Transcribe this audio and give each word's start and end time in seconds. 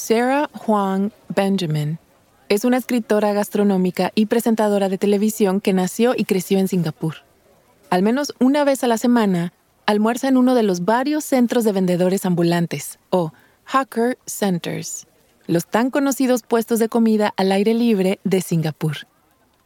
Sarah 0.00 0.48
Huang 0.66 1.12
Benjamin 1.28 1.98
es 2.48 2.64
una 2.64 2.78
escritora 2.78 3.34
gastronómica 3.34 4.12
y 4.14 4.26
presentadora 4.26 4.88
de 4.88 4.96
televisión 4.96 5.60
que 5.60 5.74
nació 5.74 6.14
y 6.16 6.24
creció 6.24 6.58
en 6.58 6.68
Singapur. 6.68 7.16
Al 7.90 8.02
menos 8.02 8.32
una 8.40 8.64
vez 8.64 8.82
a 8.82 8.86
la 8.86 8.96
semana, 8.96 9.52
almuerza 9.84 10.28
en 10.28 10.38
uno 10.38 10.54
de 10.54 10.62
los 10.62 10.86
varios 10.86 11.24
centros 11.24 11.64
de 11.64 11.72
vendedores 11.72 12.24
ambulantes, 12.24 12.98
o 13.10 13.32
Hawker 13.66 14.16
Centers, 14.24 15.06
los 15.46 15.66
tan 15.66 15.90
conocidos 15.90 16.44
puestos 16.44 16.78
de 16.78 16.88
comida 16.88 17.34
al 17.36 17.52
aire 17.52 17.74
libre 17.74 18.20
de 18.24 18.40
Singapur. 18.40 19.06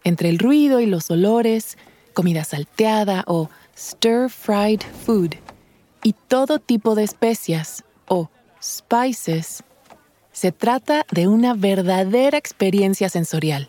Entre 0.03 0.31
el 0.31 0.41
ruido 0.41 0.81
y 0.81 0.87
los 0.87 1.13
olores, 1.13 1.79
comida 2.13 2.43
salteada 2.43 3.23
o 3.29 3.51
stir-fried 3.79 4.81
food, 5.07 5.37
y 6.03 6.13
todo 6.27 6.59
tipo 6.59 6.97
de 6.97 7.05
especias, 7.05 7.85
o 8.09 8.29
spices, 8.61 9.63
se 10.35 10.51
trata 10.53 11.07
de 11.13 11.29
una 11.29 11.55
verdadera 11.55 12.37
experiencia 12.37 13.09
sensorial. 13.09 13.69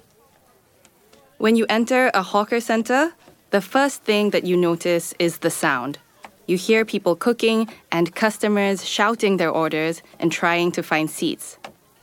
When 1.38 1.56
you 1.56 1.66
enter 1.70 2.10
a 2.14 2.24
hawker 2.24 2.60
center, 2.60 3.14
the 3.52 3.62
first 3.62 4.04
thing 4.04 4.32
that 4.32 4.44
you 4.44 4.58
notice 4.58 5.14
is 5.20 5.40
the 5.40 5.52
sound. 5.52 6.00
You 6.48 6.58
hear 6.58 6.84
people 6.84 7.16
cooking 7.16 7.70
and 7.92 8.14
customers 8.14 8.84
shouting 8.84 9.38
their 9.38 9.52
orders 9.52 10.02
and 10.20 10.32
trying 10.32 10.72
to 10.72 10.82
find 10.82 11.10
seats. 11.10 11.58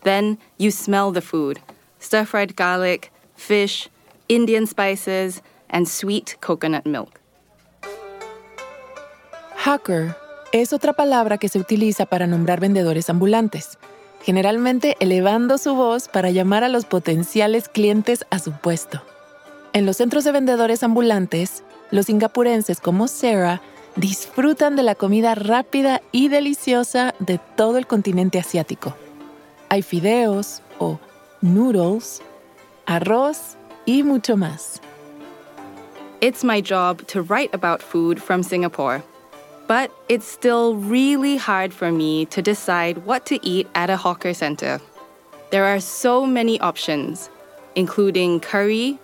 Then 0.04 0.38
you 0.58 0.70
smell 0.70 1.12
the 1.12 1.20
food 1.20 1.58
stir 1.98 2.24
fried 2.24 2.56
garlic, 2.56 3.12
fish, 3.36 3.88
Indian 4.28 4.66
spices, 4.66 5.40
and 5.70 5.88
sweet 5.88 6.36
coconut 6.40 6.84
milk. 6.84 7.20
Hawker 9.64 10.16
es 10.52 10.72
otra 10.72 10.92
palabra 10.92 11.38
que 11.38 11.48
se 11.48 11.58
utiliza 11.58 12.06
para 12.06 12.26
nombrar 12.26 12.60
vendedores 12.60 13.08
ambulantes 13.08 13.78
generalmente 14.22 14.96
elevando 15.00 15.58
su 15.58 15.74
voz 15.74 16.08
para 16.08 16.30
llamar 16.30 16.64
a 16.64 16.68
los 16.68 16.84
potenciales 16.84 17.68
clientes 17.68 18.24
a 18.30 18.38
su 18.38 18.52
puesto. 18.52 19.02
En 19.72 19.86
los 19.86 19.96
centros 19.96 20.24
de 20.24 20.32
vendedores 20.32 20.82
ambulantes, 20.82 21.64
los 21.90 22.06
singapurenses 22.06 22.80
como 22.80 23.08
Sarah 23.08 23.60
disfrutan 23.96 24.76
de 24.76 24.82
la 24.82 24.94
comida 24.94 25.34
rápida 25.34 26.00
y 26.12 26.28
deliciosa 26.28 27.14
de 27.18 27.38
todo 27.56 27.78
el 27.78 27.86
continente 27.86 28.38
asiático. 28.38 28.94
Hay 29.68 29.82
fideos 29.82 30.62
o 30.78 30.98
noodles, 31.40 32.22
arroz 32.86 33.56
y 33.84 34.02
mucho 34.02 34.36
más. 34.36 34.80
It's 36.20 36.44
my 36.44 36.62
job 36.62 37.04
to 37.08 37.22
write 37.22 37.50
about 37.52 37.82
food 37.82 38.18
from 38.18 38.42
Singapore. 38.42 39.02
But 39.66 39.90
it's 40.08 40.26
still 40.26 40.76
really 40.76 41.36
hard 41.36 41.72
for 41.72 41.92
me 41.92 42.26
to 42.26 42.42
decide 42.42 42.98
what 43.06 43.26
to 43.26 43.44
eat 43.46 43.68
at 43.74 43.90
a 43.90 43.96
hawker 43.96 44.34
center. 44.34 44.80
There 45.50 45.64
are 45.64 45.80
so 45.80 46.26
many 46.26 46.58
options, 46.60 47.30
including 47.74 48.40
curry, 48.40 48.98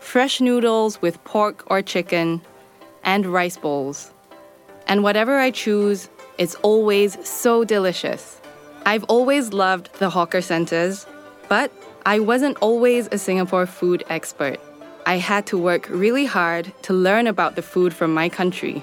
fresh 0.00 0.40
noodles 0.40 1.00
with 1.02 1.22
pork 1.24 1.64
or 1.66 1.82
chicken, 1.82 2.40
and 3.04 3.26
rice 3.26 3.56
bowls. 3.56 4.12
And 4.86 5.02
whatever 5.02 5.38
I 5.38 5.50
choose, 5.50 6.08
it's 6.38 6.54
always 6.56 7.18
so 7.26 7.64
delicious. 7.64 8.40
I've 8.86 9.04
always 9.04 9.52
loved 9.52 9.92
the 9.98 10.08
hawker 10.08 10.40
centers, 10.40 11.06
but 11.48 11.72
I 12.06 12.20
wasn't 12.20 12.56
always 12.60 13.08
a 13.12 13.18
Singapore 13.18 13.66
food 13.66 14.04
expert. 14.08 14.58
I 15.04 15.16
had 15.16 15.46
to 15.46 15.58
work 15.58 15.88
really 15.90 16.26
hard 16.26 16.72
to 16.82 16.92
learn 16.92 17.26
about 17.26 17.56
the 17.56 17.62
food 17.62 17.92
from 17.92 18.14
my 18.14 18.28
country. 18.28 18.82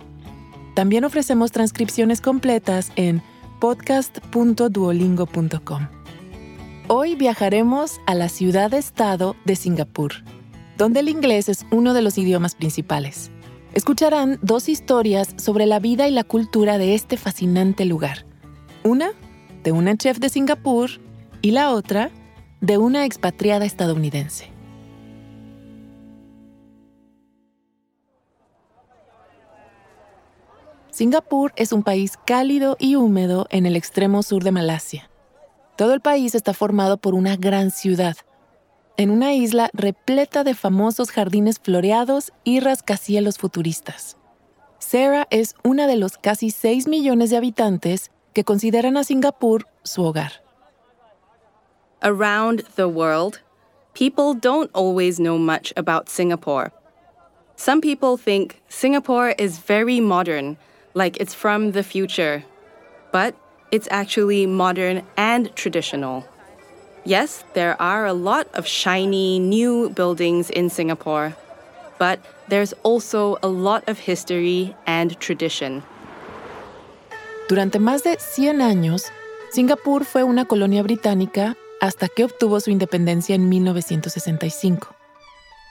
también 0.73 1.05
ofrecemos 1.05 1.51
transcripciones 1.51 2.21
completas 2.21 2.91
en 2.95 3.21
podcast.duolingo.com. 3.59 5.87
Hoy 6.87 7.15
viajaremos 7.15 7.99
a 8.05 8.15
la 8.15 8.29
ciudad-estado 8.29 9.35
de 9.45 9.55
Singapur, 9.55 10.13
donde 10.77 11.01
el 11.01 11.09
inglés 11.09 11.49
es 11.49 11.65
uno 11.71 11.93
de 11.93 12.01
los 12.01 12.17
idiomas 12.17 12.55
principales. 12.55 13.29
Escucharán 13.73 14.39
dos 14.41 14.67
historias 14.67 15.33
sobre 15.37 15.65
la 15.65 15.79
vida 15.79 16.05
y 16.07 16.11
la 16.11 16.25
cultura 16.25 16.77
de 16.77 16.95
este 16.95 17.15
fascinante 17.17 17.85
lugar. 17.85 18.25
Una 18.83 19.11
de 19.63 19.71
una 19.71 19.95
chef 19.95 20.19
de 20.19 20.29
Singapur 20.29 20.89
y 21.41 21.51
la 21.51 21.71
otra 21.71 22.11
de 22.59 22.77
una 22.77 23.05
expatriada 23.05 23.65
estadounidense. 23.65 24.50
Singapur 31.01 31.51
es 31.55 31.73
un 31.73 31.81
país 31.81 32.13
cálido 32.27 32.77
y 32.77 32.95
húmedo 32.95 33.47
en 33.49 33.65
el 33.65 33.75
extremo 33.75 34.21
sur 34.21 34.43
de 34.43 34.51
Malasia. 34.51 35.09
Todo 35.75 35.95
el 35.95 35.99
país 35.99 36.35
está 36.35 36.53
formado 36.53 36.97
por 36.97 37.15
una 37.15 37.37
gran 37.37 37.71
ciudad, 37.71 38.17
en 38.97 39.09
una 39.09 39.33
isla 39.33 39.71
repleta 39.73 40.43
de 40.43 40.53
famosos 40.53 41.09
jardines 41.09 41.57
floreados 41.57 42.31
y 42.43 42.59
rascacielos 42.59 43.39
futuristas. 43.39 44.15
Sarah 44.77 45.25
es 45.31 45.55
una 45.63 45.87
de 45.87 45.95
los 45.95 46.19
casi 46.19 46.51
6 46.51 46.87
millones 46.87 47.31
de 47.31 47.37
habitantes 47.37 48.11
que 48.33 48.43
consideran 48.43 48.95
a 48.95 49.03
Singapur 49.03 49.65
su 49.81 50.03
hogar. 50.03 50.33
Around 52.03 52.63
the 52.75 52.85
world, 52.85 53.41
people 53.95 54.39
don't 54.39 54.69
always 54.75 55.17
know 55.17 55.39
much 55.39 55.73
about 55.75 56.09
Singapore. 56.09 56.71
Some 57.55 57.81
people 57.81 58.23
think 58.23 58.61
Singapore 58.69 59.33
is 59.39 59.57
very 59.67 59.99
modern 59.99 60.57
like 60.93 61.17
it's 61.17 61.33
from 61.33 61.71
the 61.71 61.83
future, 61.83 62.43
but 63.11 63.35
it's 63.71 63.87
actually 63.91 64.45
modern 64.45 65.03
and 65.17 65.55
traditional. 65.55 66.25
Yes, 67.05 67.43
there 67.53 67.81
are 67.81 68.05
a 68.05 68.13
lot 68.13 68.47
of 68.53 68.67
shiny 68.67 69.39
new 69.39 69.89
buildings 69.89 70.49
in 70.49 70.69
Singapore, 70.69 71.35
but 71.97 72.19
there's 72.47 72.73
also 72.83 73.37
a 73.41 73.47
lot 73.47 73.83
of 73.87 73.97
history 73.97 74.75
and 74.85 75.17
tradition. 75.19 75.83
Durante 77.49 77.79
más 77.79 78.03
de 78.03 78.17
100 78.17 78.61
años, 78.61 79.11
Singapur 79.51 80.05
fue 80.05 80.23
una 80.23 80.45
colonia 80.45 80.83
británica 80.83 81.57
hasta 81.81 82.07
que 82.07 82.23
obtuvo 82.23 82.59
su 82.59 82.69
independencia 82.69 83.35
en 83.35 83.49
1965. 83.49 84.95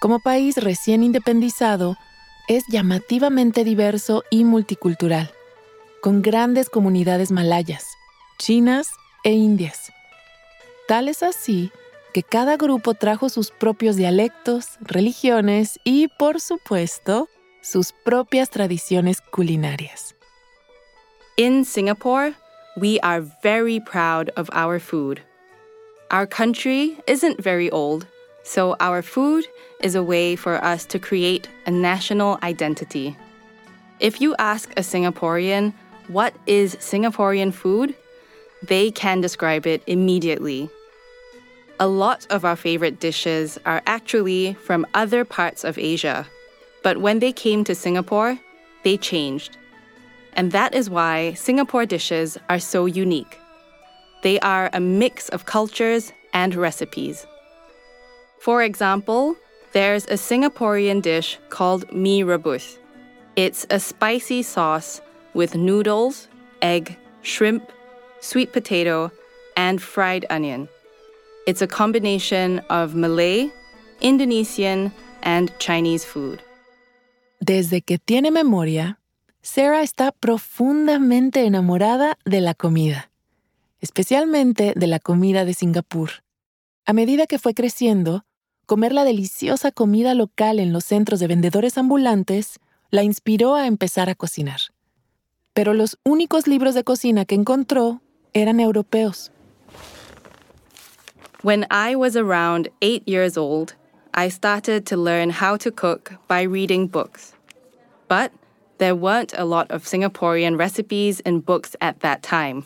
Como 0.01 0.19
país 0.19 0.57
recién 0.57 1.03
independizado, 1.03 1.97
es 2.51 2.65
llamativamente 2.67 3.63
diverso 3.63 4.25
y 4.29 4.43
multicultural, 4.43 5.31
con 6.01 6.21
grandes 6.21 6.69
comunidades 6.69 7.31
malayas, 7.31 7.87
chinas 8.41 8.89
e 9.23 9.31
indias. 9.31 9.93
Tal 10.89 11.07
es 11.07 11.23
así 11.23 11.71
que 12.13 12.25
cada 12.25 12.57
grupo 12.57 12.95
trajo 12.95 13.29
sus 13.29 13.53
propios 13.53 13.95
dialectos, 13.95 14.79
religiones 14.81 15.79
y, 15.85 16.09
por 16.19 16.41
supuesto, 16.41 17.29
sus 17.61 17.93
propias 17.93 18.51
tradiciones 18.51 19.21
culinarias. 19.21 20.17
In 21.37 21.65
Singapore, 21.65 22.35
we 22.77 22.99
are 23.05 23.23
very 23.45 23.79
proud 23.79 24.33
of 24.35 24.51
our 24.53 24.81
food. 24.81 25.21
Our 26.11 26.27
country 26.27 26.97
isn't 27.07 27.41
very 27.41 27.71
old, 27.71 28.09
so 28.43 28.77
our 28.81 29.03
food 29.03 29.47
is 29.81 29.95
a 29.95 30.03
way 30.03 30.37
for 30.37 30.63
us 30.65 30.85
to 30.87 30.99
create 30.99 31.49
a 31.67 31.71
national 31.71 32.39
identity. 32.43 33.17
If 34.01 34.21
you 34.21 34.35
ask 34.39 34.71
a 34.73 34.83
Singaporean, 34.83 35.75
what 36.09 36.35
is 36.47 36.77
Singaporean 36.77 37.53
food? 37.53 37.95
They 38.63 38.91
can 38.91 39.21
describe 39.21 39.67
it 39.67 39.83
immediately. 39.87 40.69
A 41.79 41.87
lot 41.87 42.27
of 42.31 42.45
our 42.45 42.57
favorite 42.57 43.01
dishes 43.01 43.59
are 43.65 43.83
actually 43.87 44.55
from 44.55 44.87
other 44.93 45.25
parts 45.25 45.65
of 45.65 45.79
Asia, 45.79 46.27
but 46.83 46.99
when 46.99 47.21
they 47.21 47.33
came 47.33 47.65
to 47.65 47.75
Singapore, 47.75 48.39
they 48.85 48.97
changed. 48.97 49.57
And 50.35 50.53
that 50.53 50.75
is 50.75 50.91
why 50.91 51.35
Singapore 51.35 51.87
dishes 51.87 52.39
are 52.49 52.59
so 52.59 52.87
unique. 52.87 53.39
They 54.23 54.39
are 54.41 54.69
a 54.73 54.81
mix 54.81 55.29
of 55.31 55.47
cultures 55.47 56.13
and 56.33 56.55
recipes. 56.55 57.27
For 58.41 58.63
example, 58.63 59.37
there's 59.73 60.07
a 60.07 60.17
Singaporean 60.17 61.03
dish 61.03 61.39
called 61.51 61.93
mee 61.93 62.23
rebus. 62.23 62.79
It's 63.37 63.67
a 63.69 63.79
spicy 63.79 64.43
sauce 64.43 65.03
with 65.35 65.55
noodles, 65.55 66.27
egg, 66.63 66.97
shrimp, 67.21 67.71
sweet 68.21 68.51
potato, 68.51 69.13
and 69.59 69.81
fried 69.81 70.25
onion. 70.31 70.71
It's 71.47 71.61
a 71.61 71.67
combination 71.67 72.61
of 72.71 72.95
Malay, 72.95 73.51
Indonesian, 74.01 74.91
and 75.23 75.53
Chinese 75.59 76.07
food. 76.07 76.41
Desde 77.45 77.83
que 77.83 77.99
tiene 77.99 78.31
memoria, 78.31 78.99
Sarah 79.43 79.83
está 79.83 80.13
profundamente 80.13 81.45
enamorada 81.45 82.17
de 82.25 82.41
la 82.41 82.55
comida, 82.55 83.11
especialmente 83.83 84.73
de 84.75 84.87
la 84.87 84.99
comida 84.99 85.45
de 85.45 85.53
Singapur. 85.53 86.23
A 86.87 86.95
medida 86.95 87.27
que 87.27 87.39
fue 87.39 87.53
creciendo, 87.55 88.25
comer 88.71 88.93
la 88.93 89.03
deliciosa 89.03 89.73
comida 89.73 90.15
local 90.15 90.61
en 90.61 90.73
los 90.73 90.85
centros 90.85 91.19
de 91.19 91.27
vendedores 91.27 91.77
ambulantes 91.77 92.61
la 92.93 93.03
inspiró 93.03 93.57
a 93.57 93.67
empezar 93.67 94.09
a 94.09 94.15
cocinar. 94.15 94.61
Pero 95.55 95.75
los 95.75 95.99
únicos 96.05 96.47
libros 96.47 96.77
de 96.77 96.85
cocina 96.85 97.25
que 97.25 97.35
encontró 97.35 98.01
eran 98.33 98.61
europeos. 98.61 99.33
When 101.43 101.67
I 101.69 101.97
was 101.97 102.15
around 102.15 102.69
eight 102.81 103.03
years 103.09 103.37
old, 103.37 103.75
I 104.15 104.31
started 104.31 104.87
to 104.87 104.97
learn 104.97 105.31
how 105.31 105.57
to 105.57 105.73
cook 105.73 106.13
by 106.29 106.43
reading 106.43 106.87
books. 106.87 107.35
But 108.07 108.31
there 108.79 108.95
weren't 108.95 109.35
a 109.37 109.45
lot 109.45 109.69
of 109.73 109.83
Singaporean 109.85 110.57
recipes 110.57 111.19
in 111.27 111.41
books 111.41 111.75
at 111.81 112.03
that 112.03 112.23
time. 112.23 112.63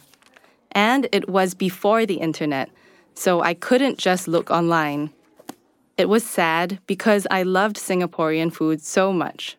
And 0.72 1.08
it 1.12 1.30
was 1.30 1.54
before 1.54 2.04
the 2.04 2.20
internet, 2.20 2.68
so 3.14 3.40
I 3.40 3.54
couldn't 3.54 3.96
just 3.96 4.28
look 4.28 4.50
online. 4.50 5.08
It 5.96 6.08
was 6.08 6.24
sad 6.24 6.80
because 6.86 7.26
I 7.30 7.44
loved 7.44 7.76
Singaporean 7.76 8.50
food 8.50 8.80
so 8.80 9.12
much. 9.12 9.58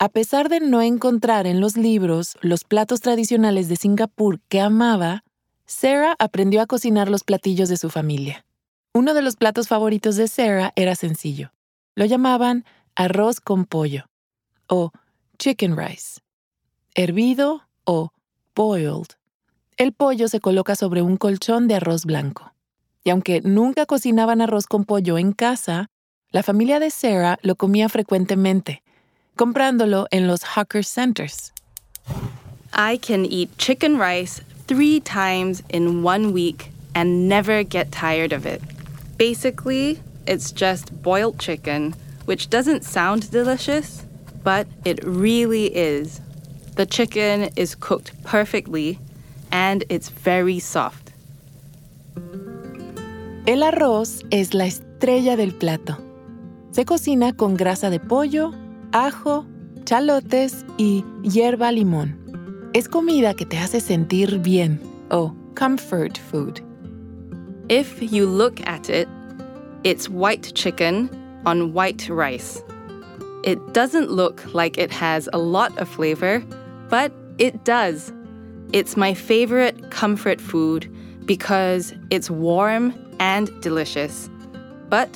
A 0.00 0.08
pesar 0.08 0.48
de 0.48 0.60
no 0.60 0.80
encontrar 0.80 1.46
en 1.46 1.60
los 1.60 1.76
libros 1.76 2.36
los 2.40 2.64
platos 2.64 3.00
tradicionales 3.00 3.68
de 3.68 3.76
Singapur 3.76 4.40
que 4.48 4.60
amaba, 4.60 5.24
Sarah 5.66 6.14
aprendió 6.18 6.62
a 6.62 6.66
cocinar 6.66 7.10
los 7.10 7.24
platillos 7.24 7.68
de 7.68 7.76
su 7.76 7.90
familia. 7.90 8.46
Uno 8.94 9.12
de 9.12 9.22
los 9.22 9.36
platos 9.36 9.68
favoritos 9.68 10.16
de 10.16 10.28
Sarah 10.28 10.72
era 10.76 10.94
sencillo. 10.94 11.52
Lo 11.94 12.04
llamaban 12.06 12.64
arroz 12.94 13.40
con 13.40 13.66
pollo 13.66 14.06
o 14.68 14.92
chicken 15.38 15.76
rice, 15.76 16.20
hervido 16.94 17.62
o 17.84 18.10
boiled. 18.54 19.08
El 19.76 19.92
pollo 19.92 20.28
se 20.28 20.40
coloca 20.40 20.76
sobre 20.76 21.02
un 21.02 21.16
colchón 21.16 21.68
de 21.68 21.74
arroz 21.74 22.04
blanco. 22.04 22.54
Y 23.04 23.10
aunque 23.10 23.40
nunca 23.40 23.86
cocinaban 23.86 24.40
arroz 24.40 24.66
con 24.66 24.84
pollo 24.84 25.18
en 25.18 25.32
casa, 25.32 25.86
la 26.30 26.42
familia 26.42 26.80
de 26.80 26.90
Sarah 26.90 27.38
lo 27.42 27.56
comía 27.56 27.88
frecuentemente 27.88 28.82
comprándolo 29.38 30.06
en 30.10 30.26
los 30.26 30.42
hawker 30.42 30.82
centers. 30.82 31.52
I 32.74 32.98
can 32.98 33.24
eat 33.24 33.56
chicken 33.56 33.96
rice 33.96 34.42
three 34.66 35.00
times 35.00 35.62
in 35.70 36.02
one 36.02 36.32
week 36.32 36.70
and 36.94 37.28
never 37.28 37.62
get 37.62 37.90
tired 37.90 38.32
of 38.32 38.44
it. 38.44 38.60
Basically, 39.16 40.00
it's 40.26 40.52
just 40.52 40.92
boiled 41.02 41.38
chicken, 41.38 41.94
which 42.26 42.50
doesn't 42.50 42.84
sound 42.84 43.30
delicious, 43.30 44.04
but 44.44 44.66
it 44.84 45.02
really 45.04 45.66
is. 45.74 46.20
The 46.76 46.84
chicken 46.84 47.50
is 47.56 47.74
cooked 47.74 48.12
perfectly 48.24 48.98
and 49.50 49.84
it's 49.88 50.10
very 50.10 50.58
soft. 50.58 51.12
El 53.48 53.62
arroz 53.62 54.26
es 54.28 54.52
la 54.52 54.66
estrella 54.66 55.34
del 55.34 55.54
plato. 55.54 55.96
Se 56.70 56.84
cocina 56.84 57.34
con 57.34 57.56
grasa 57.56 57.88
de 57.88 57.98
pollo, 57.98 58.52
ajo, 58.92 59.46
chalotes 59.84 60.66
y 60.76 61.02
hierba 61.22 61.72
limón. 61.72 62.14
Es 62.74 62.90
comida 62.90 63.32
que 63.32 63.46
te 63.46 63.56
hace 63.56 63.80
sentir 63.80 64.38
bien 64.40 64.78
o 65.10 65.34
comfort 65.54 66.18
food. 66.18 66.60
If 67.70 68.02
you 68.12 68.26
look 68.26 68.60
at 68.66 68.90
it, 68.90 69.08
it's 69.82 70.10
white 70.10 70.52
chicken 70.52 71.08
on 71.46 71.72
white 71.72 72.06
rice. 72.10 72.62
It 73.44 73.58
doesn't 73.72 74.10
look 74.10 74.44
like 74.52 74.76
it 74.76 74.92
has 74.92 75.26
a 75.32 75.38
lot 75.38 75.72
of 75.78 75.88
flavor, 75.88 76.44
but 76.90 77.12
it 77.38 77.64
does. 77.64 78.12
It's 78.74 78.94
my 78.94 79.14
favorite 79.14 79.90
comfort 79.90 80.38
food 80.38 80.86
because 81.24 81.94
it's 82.10 82.30
warm 82.30 82.92
and 83.18 83.50
delicious, 83.60 84.30
but 84.88 85.08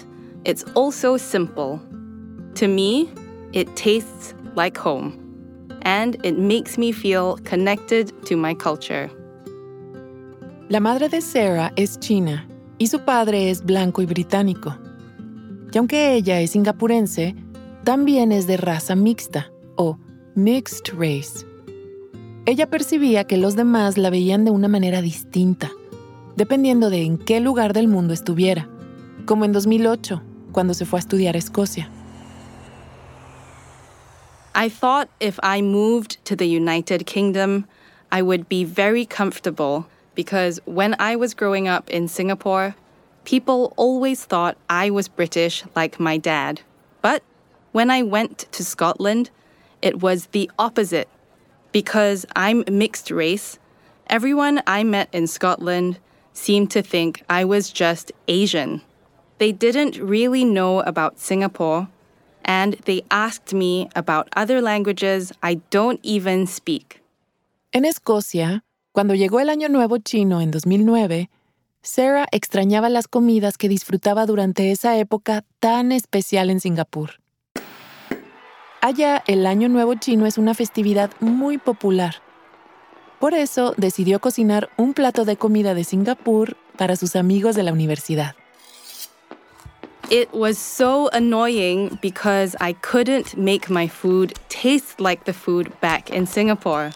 it's 0.45 0.65
also 0.75 1.17
simple. 1.17 1.81
To 2.57 2.69
me, 2.69 3.09
it 3.53 3.75
tastes 3.77 4.35
like 4.55 4.77
home, 4.77 5.13
and 5.83 6.17
it 6.25 6.39
makes 6.39 6.77
me 6.77 6.93
feel 6.93 7.39
connected 7.45 8.13
to 8.27 8.37
my 8.37 8.55
culture. 8.55 9.11
La 10.69 10.81
madre 10.81 11.09
de 11.09 11.21
Sarah 11.21 11.73
es 11.77 11.99
china 11.99 12.47
y 12.79 12.87
su 12.87 13.01
padre 13.01 13.51
es 13.51 13.63
blanco 13.63 14.03
y 14.03 14.07
británico. 14.07 14.75
Y 15.73 15.79
aunque 15.79 16.15
ella 16.15 16.41
es 16.41 16.53
singapurense, 16.53 17.35
también 17.85 18.33
es 18.33 18.47
de 18.47 18.57
raza 18.57 18.95
mixta 18.95 19.51
o 19.77 19.99
mixed 20.35 20.95
race. 20.97 21.47
Ella 22.47 22.69
percibía 22.69 23.25
que 23.25 23.37
los 23.37 23.55
demás 23.55 23.99
la 23.99 24.11
veían 24.11 24.45
de 24.45 24.51
una 24.51 24.69
manera 24.69 25.01
distinta, 25.01 25.71
dependiendo 26.43 26.91
de 26.91 27.05
en 27.05 27.19
qué 27.19 27.39
lugar 27.39 27.73
del 27.73 27.87
mundo 27.87 28.13
estuviera, 28.13 28.69
como 29.27 29.45
en 29.45 29.53
2008, 29.53 30.21
cuando 30.51 30.75
se 30.75 30.85
fue 30.85 30.99
a 30.99 31.03
estudiar 31.03 31.37
a 31.37 31.39
Escocia. 31.39 31.89
I 34.53 34.69
thought 34.69 35.09
if 35.21 35.39
I 35.45 35.63
moved 35.63 36.17
to 36.25 36.35
the 36.35 36.49
United 36.49 37.07
Kingdom, 37.07 37.69
I 38.11 38.23
would 38.23 38.49
be 38.49 38.65
very 38.65 39.07
comfortable 39.07 39.87
because 40.17 40.61
when 40.65 40.97
I 40.99 41.15
was 41.15 41.33
growing 41.33 41.69
up 41.69 41.89
in 41.89 42.09
Singapore, 42.09 42.75
people 43.25 43.73
always 43.77 44.25
thought 44.25 44.57
I 44.69 44.91
was 44.91 45.07
British 45.07 45.63
like 45.77 46.01
my 46.01 46.19
dad. 46.19 46.61
But 47.03 47.23
when 47.71 47.89
I 47.89 48.03
went 48.03 48.51
to 48.51 48.65
Scotland, 48.65 49.31
it 49.81 50.01
was 50.01 50.27
the 50.33 50.51
opposite. 50.59 51.09
Because 51.71 52.27
I'm 52.35 52.65
mixed 52.69 53.13
race, 53.13 53.61
everyone 54.09 54.61
I 54.67 54.83
met 54.83 55.09
in 55.13 55.29
Scotland 55.29 56.01
seemed 56.33 56.71
to 56.71 56.83
think 56.83 57.23
I 57.29 57.45
was 57.45 57.73
just 57.73 58.13
Asian. 58.29 58.83
They 59.39 59.53
didn't 59.53 59.99
really 59.99 60.45
know 60.45 60.81
about 60.81 61.19
Singapore 61.19 61.89
and 62.45 62.75
they 62.85 63.05
asked 63.11 63.55
me 63.55 63.89
about 63.95 64.29
other 64.37 64.61
languages 64.61 65.33
I 65.43 65.61
don't 65.71 66.01
even 66.03 66.47
speak. 66.47 67.03
En 67.73 67.85
Escocia, 67.85 68.65
cuando 68.93 69.15
llegó 69.15 69.41
el 69.41 69.49
Año 69.49 69.69
Nuevo 69.69 69.99
chino 69.99 70.41
en 70.41 70.51
2009, 70.51 71.31
Sarah 71.83 72.27
extrañaba 72.31 72.89
las 72.89 73.09
comidas 73.09 73.59
que 73.59 73.69
disfrutaba 73.69 74.27
durante 74.27 74.71
esa 74.71 74.97
época 74.99 75.45
tan 75.59 75.91
especial 75.91 76.51
en 76.51 76.61
Singapur. 76.61 77.21
Allá, 78.81 79.23
el 79.27 79.47
Año 79.47 79.69
Nuevo 79.69 79.95
chino 79.95 80.27
es 80.27 80.39
una 80.39 80.55
festividad 80.55 81.11
muy 81.21 81.59
popular. 81.59 82.17
Por 83.23 83.35
eso 83.35 83.73
decidió 83.77 84.19
cocinar 84.19 84.69
un 84.77 84.95
plato 84.95 85.25
de 85.25 85.37
comida 85.37 85.75
de 85.75 85.85
Singapur 85.85 86.57
para 86.77 86.97
sus 86.97 87.15
amigos 87.15 87.55
de 87.55 87.63
la 87.63 87.71
universidad. 87.71 88.35
It 90.11 90.29
was 90.33 90.59
so 90.59 91.09
annoying 91.13 92.01
because 92.03 92.57
I 92.61 92.73
couldn't 92.73 93.37
make 93.37 93.71
my 93.71 93.87
food 93.87 94.35
taste 94.49 95.01
like 95.01 95.23
the 95.23 95.33
food 95.33 95.71
back 95.81 96.11
in 96.11 96.27
Singapore. 96.27 96.91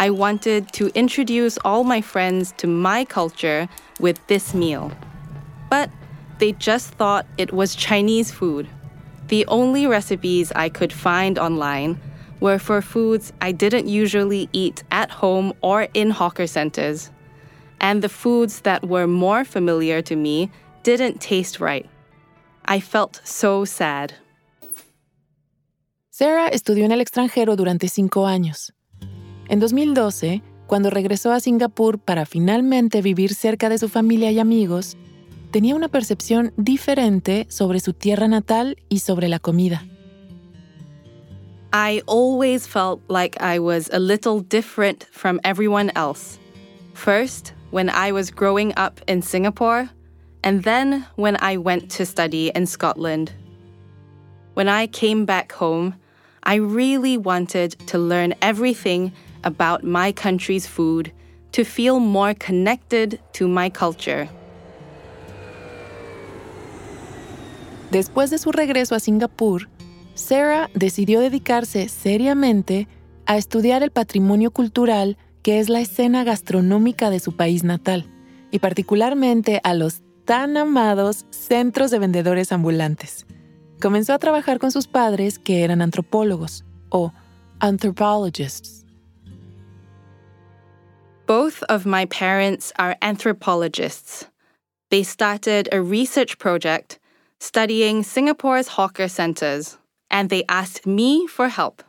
I 0.00 0.10
wanted 0.10 0.72
to 0.72 0.90
introduce 0.96 1.58
all 1.64 1.84
my 1.84 2.00
friends 2.00 2.52
to 2.56 2.66
my 2.66 3.04
culture 3.04 3.68
with 4.00 4.18
this 4.26 4.52
meal. 4.52 4.90
But 5.70 5.90
they 6.40 6.54
just 6.58 6.88
thought 6.98 7.24
it 7.38 7.52
was 7.52 7.76
Chinese 7.76 8.32
food. 8.32 8.66
The 9.28 9.46
only 9.46 9.86
recipes 9.86 10.50
I 10.56 10.70
could 10.70 10.92
find 10.92 11.38
online 11.38 12.00
were 12.40 12.58
for 12.58 12.82
foods 12.82 13.32
I 13.40 13.52
didn't 13.52 13.88
usually 13.88 14.48
eat 14.52 14.84
at 14.90 15.10
home 15.10 15.52
or 15.60 15.88
in 15.94 16.10
hawker 16.10 16.46
centers. 16.46 17.10
And 17.80 18.02
the 18.02 18.08
foods 18.08 18.62
that 18.62 18.86
were 18.86 19.06
more 19.06 19.44
familiar 19.44 20.02
to 20.02 20.16
me 20.16 20.50
didn't 20.82 21.20
taste 21.20 21.60
right. 21.60 21.86
I 22.64 22.80
felt 22.80 23.20
so 23.24 23.64
sad. 23.64 24.12
Sarah 26.10 26.48
estudió 26.48 26.84
en 26.84 26.92
el 26.92 27.00
extranjero 27.00 27.56
durante 27.56 27.88
cinco 27.88 28.26
años. 28.26 28.72
En 29.48 29.60
2012, 29.60 30.42
cuando 30.66 30.90
regresó 30.90 31.32
a 31.32 31.40
Singapur 31.40 31.98
para 31.98 32.26
finalmente 32.26 33.02
vivir 33.02 33.34
cerca 33.34 33.68
de 33.68 33.78
su 33.78 33.88
familia 33.88 34.30
y 34.32 34.38
amigos, 34.38 34.96
tenía 35.50 35.76
una 35.76 35.88
percepción 35.88 36.52
diferente 36.56 37.46
sobre 37.50 37.80
su 37.80 37.92
tierra 37.92 38.28
natal 38.28 38.76
y 38.88 39.00
sobre 39.00 39.28
la 39.28 39.38
comida. 39.38 39.84
I 41.72 42.02
always 42.06 42.66
felt 42.66 43.02
like 43.08 43.40
I 43.40 43.58
was 43.58 43.90
a 43.92 43.98
little 43.98 44.40
different 44.40 45.06
from 45.10 45.40
everyone 45.44 45.90
else. 45.94 46.38
First, 46.94 47.52
when 47.70 47.90
I 47.90 48.12
was 48.12 48.30
growing 48.30 48.72
up 48.76 49.00
in 49.06 49.20
Singapore, 49.20 49.90
and 50.44 50.62
then 50.62 51.04
when 51.16 51.36
I 51.40 51.56
went 51.56 51.90
to 51.92 52.06
study 52.06 52.52
in 52.54 52.66
Scotland. 52.66 53.32
When 54.54 54.68
I 54.68 54.86
came 54.86 55.24
back 55.26 55.52
home, 55.52 55.94
I 56.44 56.54
really 56.54 57.18
wanted 57.18 57.72
to 57.88 57.98
learn 57.98 58.34
everything 58.40 59.12
about 59.42 59.82
my 59.82 60.12
country's 60.12 60.66
food 60.66 61.12
to 61.52 61.64
feel 61.64 61.98
more 61.98 62.32
connected 62.34 63.20
to 63.32 63.48
my 63.48 63.68
culture. 63.68 64.28
Después 67.90 68.30
de 68.30 68.38
su 68.38 68.52
regreso 68.52 68.94
a 68.94 69.00
Singapur, 69.00 69.66
Sarah 70.16 70.70
decidió 70.72 71.20
dedicarse 71.20 71.88
seriamente 71.88 72.88
a 73.26 73.36
estudiar 73.36 73.82
el 73.82 73.90
patrimonio 73.90 74.50
cultural 74.50 75.18
que 75.42 75.60
es 75.60 75.68
la 75.68 75.80
escena 75.80 76.24
gastronómica 76.24 77.10
de 77.10 77.20
su 77.20 77.36
país 77.36 77.62
natal, 77.62 78.10
y 78.50 78.58
particularmente 78.58 79.60
a 79.62 79.74
los 79.74 80.02
tan 80.24 80.56
amados 80.56 81.26
centros 81.30 81.92
de 81.92 82.00
vendedores 82.00 82.50
ambulantes. 82.50 83.26
Comenzó 83.80 84.14
a 84.14 84.18
trabajar 84.18 84.58
con 84.58 84.72
sus 84.72 84.88
padres 84.88 85.38
que 85.38 85.62
eran 85.62 85.82
antropólogos 85.82 86.64
o 86.88 87.12
anthropologists. 87.60 88.84
Both 91.26 91.62
of 91.68 91.86
my 91.86 92.06
parents 92.06 92.72
are 92.78 92.96
anthropologists. 93.00 94.28
They 94.90 95.04
started 95.04 95.68
a 95.72 95.80
research 95.80 96.38
project 96.38 96.98
studying 97.38 98.02
Singapore's 98.02 98.68
hawker 98.68 99.08
centers, 99.08 99.78
and 100.10 100.30
they 100.30 100.44
asked 100.48 100.86
me 100.86 101.26
for 101.26 101.48
help. 101.48 101.82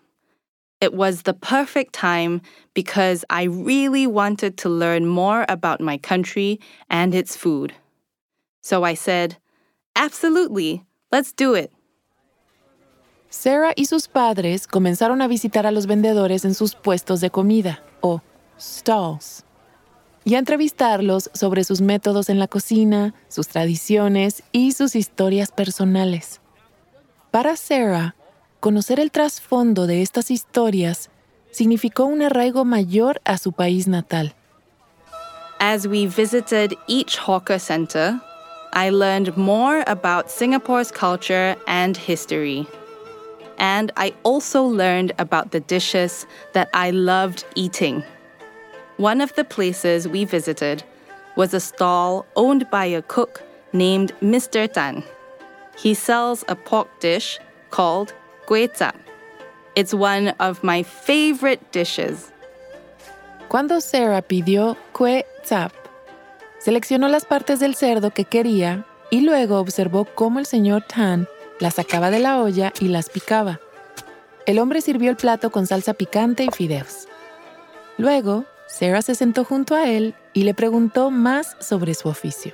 It 0.79 0.93
was 0.93 1.23
the 1.23 1.33
perfect 1.33 1.93
time 1.93 2.41
because 2.73 3.25
I 3.29 3.43
really 3.43 4.05
wanted 4.05 4.57
to 4.59 4.69
learn 4.69 5.07
more 5.07 5.45
about 5.49 5.81
my 5.81 5.97
country 5.97 6.59
and 6.89 7.15
its 7.15 7.35
food. 7.35 7.73
So 8.61 8.83
I 8.83 8.93
said, 8.93 9.37
Absolutely, 9.95 10.85
let's 11.11 11.33
do 11.33 11.55
it. 11.55 11.71
Sarah 13.29 13.73
y 13.75 13.85
sus 13.85 14.07
padres 14.07 14.67
comenzaron 14.67 15.21
a 15.21 15.27
visitar 15.27 15.65
a 15.65 15.71
los 15.71 15.85
vendedores 15.85 16.45
en 16.45 16.53
sus 16.53 16.75
puestos 16.75 17.19
de 17.19 17.29
comida, 17.29 17.83
o 18.01 18.21
stalls, 18.59 19.43
y 20.23 20.35
a 20.35 20.39
entrevistarlos 20.39 21.29
sobre 21.33 21.63
sus 21.63 21.81
métodos 21.81 22.29
en 22.29 22.39
la 22.39 22.47
cocina, 22.47 23.13
sus 23.27 23.47
tradiciones 23.47 24.43
y 24.51 24.71
sus 24.71 24.95
historias 24.95 25.51
personales. 25.51 26.39
Para 27.37 27.55
Sarah, 27.55 28.15
conocer 28.59 28.99
el 28.99 29.11
trasfondo 29.11 29.85
de 29.85 30.01
estas 30.01 30.31
historias 30.31 31.11
significó 31.51 32.05
un 32.05 32.23
arraigo 32.23 32.65
mayor 32.65 33.21
a 33.25 33.37
su 33.37 33.51
país 33.51 33.87
natal. 33.87 34.33
As 35.59 35.85
we 35.85 36.07
visited 36.07 36.73
each 36.87 37.15
hawker 37.19 37.59
center, 37.59 38.19
I 38.73 38.89
learned 38.89 39.37
more 39.37 39.83
about 39.85 40.31
Singapore's 40.31 40.91
culture 40.91 41.55
and 41.67 41.95
history. 41.95 42.65
And 43.59 43.91
I 43.95 44.15
also 44.23 44.63
learned 44.63 45.13
about 45.19 45.51
the 45.51 45.59
dishes 45.59 46.25
that 46.53 46.69
I 46.73 46.89
loved 46.89 47.45
eating. 47.53 48.03
One 48.97 49.21
of 49.21 49.35
the 49.35 49.43
places 49.43 50.07
we 50.07 50.25
visited 50.25 50.83
was 51.35 51.53
a 51.53 51.59
stall 51.59 52.25
owned 52.35 52.67
by 52.71 52.85
a 52.85 53.03
cook 53.03 53.43
named 53.73 54.11
Mr. 54.23 54.67
Tan. 54.67 55.03
He 55.81 55.93
sells 55.93 56.43
a 56.47 56.55
pork 56.55 56.87
dish 56.99 57.39
called 57.69 58.13
chap. 58.75 58.95
It's 59.75 59.93
one 59.93 60.33
of 60.39 60.63
my 60.63 60.83
favorite 60.83 61.61
dishes. 61.71 62.31
Cuando 63.47 63.79
Sarah 63.79 64.21
pidió 64.21 64.75
kue 64.91 65.25
seleccionó 66.59 67.07
las 67.07 67.25
partes 67.25 67.59
del 67.59 67.75
cerdo 67.75 68.11
que 68.11 68.25
quería 68.25 68.85
y 69.09 69.21
luego 69.21 69.59
observó 69.59 70.05
cómo 70.05 70.39
el 70.39 70.45
señor 70.45 70.81
Tan 70.81 71.27
las 71.59 71.75
sacaba 71.75 72.09
de 72.09 72.19
la 72.19 72.41
olla 72.41 72.73
y 72.79 72.87
las 72.87 73.09
picaba. 73.09 73.59
El 74.45 74.59
hombre 74.59 74.81
sirvió 74.81 75.09
el 75.11 75.15
plato 75.15 75.51
con 75.51 75.67
salsa 75.67 75.93
picante 75.93 76.43
y 76.43 76.49
fideos. 76.49 77.07
Luego, 77.97 78.45
Sarah 78.67 79.01
se 79.01 79.15
sentó 79.15 79.43
junto 79.43 79.75
a 79.75 79.87
él 79.89 80.15
y 80.33 80.43
le 80.43 80.53
preguntó 80.53 81.11
más 81.11 81.55
sobre 81.59 81.93
su 81.93 82.09
oficio. 82.09 82.53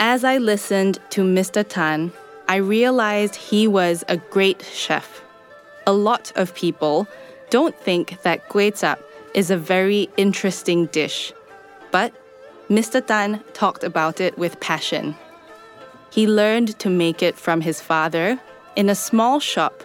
As 0.00 0.22
I 0.22 0.38
listened 0.38 1.00
to 1.10 1.22
Mr. 1.22 1.66
Tan, 1.66 2.12
I 2.48 2.56
realized 2.56 3.34
he 3.34 3.66
was 3.66 4.04
a 4.06 4.16
great 4.16 4.62
chef. 4.62 5.24
A 5.88 5.92
lot 5.92 6.30
of 6.36 6.54
people 6.54 7.08
don't 7.50 7.76
think 7.76 8.22
that 8.22 8.48
kway 8.48 8.96
is 9.34 9.50
a 9.50 9.56
very 9.56 10.08
interesting 10.16 10.86
dish, 10.86 11.32
but 11.90 12.12
Mr. 12.70 13.04
Tan 13.04 13.42
talked 13.54 13.82
about 13.82 14.20
it 14.20 14.38
with 14.38 14.60
passion. 14.60 15.16
He 16.12 16.28
learned 16.28 16.78
to 16.78 16.88
make 16.88 17.20
it 17.20 17.36
from 17.36 17.60
his 17.60 17.80
father 17.80 18.38
in 18.76 18.88
a 18.88 18.94
small 18.94 19.40
shop. 19.40 19.82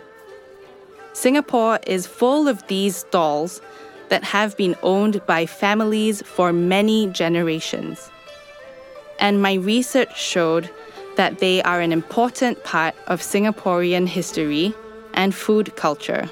Singapore 1.14 1.80
is 1.88 2.06
full 2.06 2.48
of 2.48 2.68
these 2.68 2.98
stalls 2.98 3.62
that 4.10 4.24
have 4.24 4.56
been 4.58 4.76
owned 4.84 5.26
by 5.26 5.48
families 5.48 6.22
for 6.22 6.54
many 6.54 7.08
generations. 7.08 8.12
And 9.24 9.42
my 9.42 9.54
research 9.54 10.18
showed 10.18 10.70
that 11.16 11.40
they 11.40 11.62
are 11.62 11.82
an 11.82 11.94
important 11.94 12.62
part 12.66 12.94
of 13.08 13.22
Singaporean 13.22 14.06
history 14.06 14.74
and 15.14 15.34
food 15.34 15.74
culture. 15.76 16.30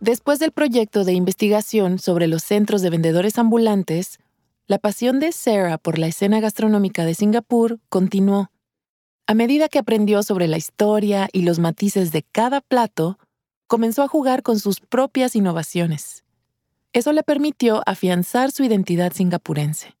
Después 0.00 0.38
del 0.38 0.52
proyecto 0.52 1.04
de 1.04 1.12
investigación 1.12 1.98
sobre 1.98 2.26
los 2.26 2.42
centros 2.42 2.80
de 2.80 2.88
vendedores 2.88 3.38
ambulantes, 3.38 4.18
la 4.66 4.78
pasión 4.78 5.20
de 5.20 5.32
Sarah 5.32 5.76
por 5.76 5.98
la 5.98 6.06
escena 6.06 6.40
gastronómica 6.40 7.04
de 7.04 7.14
Singapur 7.14 7.80
continuó. 7.90 8.50
A 9.26 9.34
medida 9.34 9.68
que 9.68 9.78
aprendió 9.78 10.22
sobre 10.22 10.48
la 10.48 10.56
historia 10.56 11.28
y 11.34 11.42
los 11.42 11.58
matices 11.58 12.12
de 12.12 12.22
cada 12.22 12.62
plato, 12.62 13.18
comenzó 13.66 14.02
a 14.02 14.08
jugar 14.08 14.42
con 14.42 14.58
sus 14.58 14.80
propias 14.80 15.36
innovaciones. 15.36 16.24
Eso 16.94 17.12
le 17.12 17.22
permitió 17.22 17.82
afianzar 17.84 18.52
su 18.52 18.64
identidad 18.64 19.12
singapurense. 19.12 19.94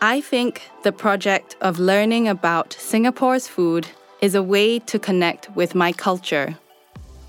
I 0.00 0.20
think 0.20 0.70
the 0.84 0.92
project 0.92 1.56
of 1.60 1.80
learning 1.80 2.28
about 2.28 2.72
Singapore's 2.72 3.48
food 3.48 3.88
is 4.20 4.36
a 4.36 4.42
way 4.44 4.78
to 4.78 4.96
connect 4.96 5.50
with 5.56 5.74
my 5.74 5.90
culture. 5.90 6.56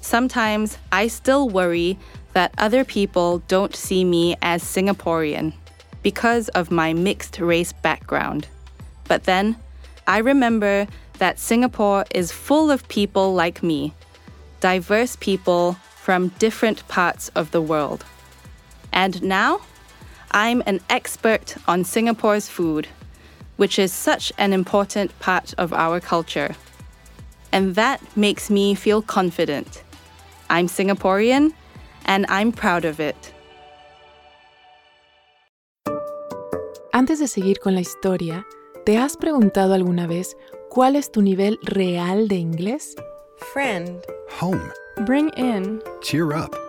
Sometimes 0.01 0.77
I 0.91 1.07
still 1.07 1.49
worry 1.49 1.97
that 2.33 2.53
other 2.59 2.83
people 2.83 3.39
don't 3.47 3.75
see 3.75 4.05
me 4.05 4.35
as 4.43 4.63
Singaporean 4.63 5.53
because 6.03 6.49
of 6.49 6.69
my 6.69 6.93
mixed 6.93 7.39
race 7.39 7.73
background. 7.73 8.47
But 9.07 9.23
then 9.23 9.55
I 10.05 10.19
remember 10.19 10.85
that 11.17 11.39
Singapore 11.39 12.05
is 12.13 12.31
full 12.31 12.69
of 12.69 12.87
people 12.87 13.33
like 13.33 13.63
me, 13.63 13.95
diverse 14.59 15.15
people 15.15 15.73
from 15.95 16.27
different 16.37 16.87
parts 16.87 17.29
of 17.29 17.49
the 17.49 17.61
world. 17.63 18.05
And 18.93 19.23
now 19.23 19.61
I'm 20.31 20.61
an 20.65 20.79
expert 20.89 21.55
on 21.67 21.83
Singapore's 21.83 22.47
food, 22.47 22.87
which 23.57 23.79
is 23.79 23.91
such 23.91 24.31
an 24.37 24.53
important 24.53 25.17
part 25.19 25.53
of 25.57 25.73
our 25.73 25.99
culture. 25.99 26.55
And 27.51 27.75
that 27.75 27.99
makes 28.15 28.49
me 28.49 28.75
feel 28.75 29.01
confident. 29.01 29.83
I'm 30.49 30.67
Singaporean 30.67 31.53
and 32.05 32.25
I'm 32.29 32.51
proud 32.51 32.85
of 32.85 32.99
it. 32.99 33.33
Antes 36.93 37.19
de 37.19 37.27
seguir 37.27 37.59
con 37.59 37.75
la 37.75 37.81
historia, 37.81 38.45
¿te 38.85 38.97
has 38.97 39.15
preguntado 39.15 39.73
alguna 39.73 40.07
vez 40.07 40.35
cuál 40.69 40.95
es 40.95 41.11
tu 41.11 41.21
nivel 41.21 41.57
real 41.63 42.27
de 42.27 42.35
inglés? 42.35 42.95
Friend. 43.53 44.03
Home. 44.39 44.71
Bring 45.05 45.29
in. 45.37 45.81
Cheer 46.01 46.33
up. 46.33 46.68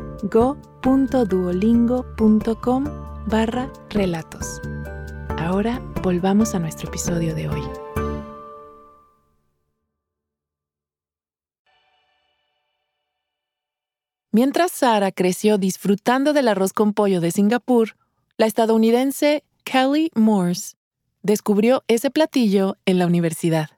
go.duolingo.com 0.23 2.85
barra 3.27 3.71
relatos. 3.89 4.61
Ahora 5.37 5.79
volvamos 6.03 6.55
a 6.55 6.59
nuestro 6.59 6.89
episodio 6.89 7.35
de 7.35 7.49
hoy. 7.49 7.61
Mientras 14.33 14.71
Sara 14.71 15.11
creció 15.11 15.57
disfrutando 15.57 16.31
del 16.31 16.47
arroz 16.47 16.71
con 16.71 16.93
pollo 16.93 17.19
de 17.19 17.31
Singapur, 17.31 17.97
la 18.37 18.45
estadounidense 18.45 19.43
Kelly 19.65 20.09
Morse 20.15 20.77
descubrió 21.21 21.83
ese 21.87 22.11
platillo 22.11 22.77
en 22.85 22.97
la 22.97 23.07
universidad. 23.07 23.71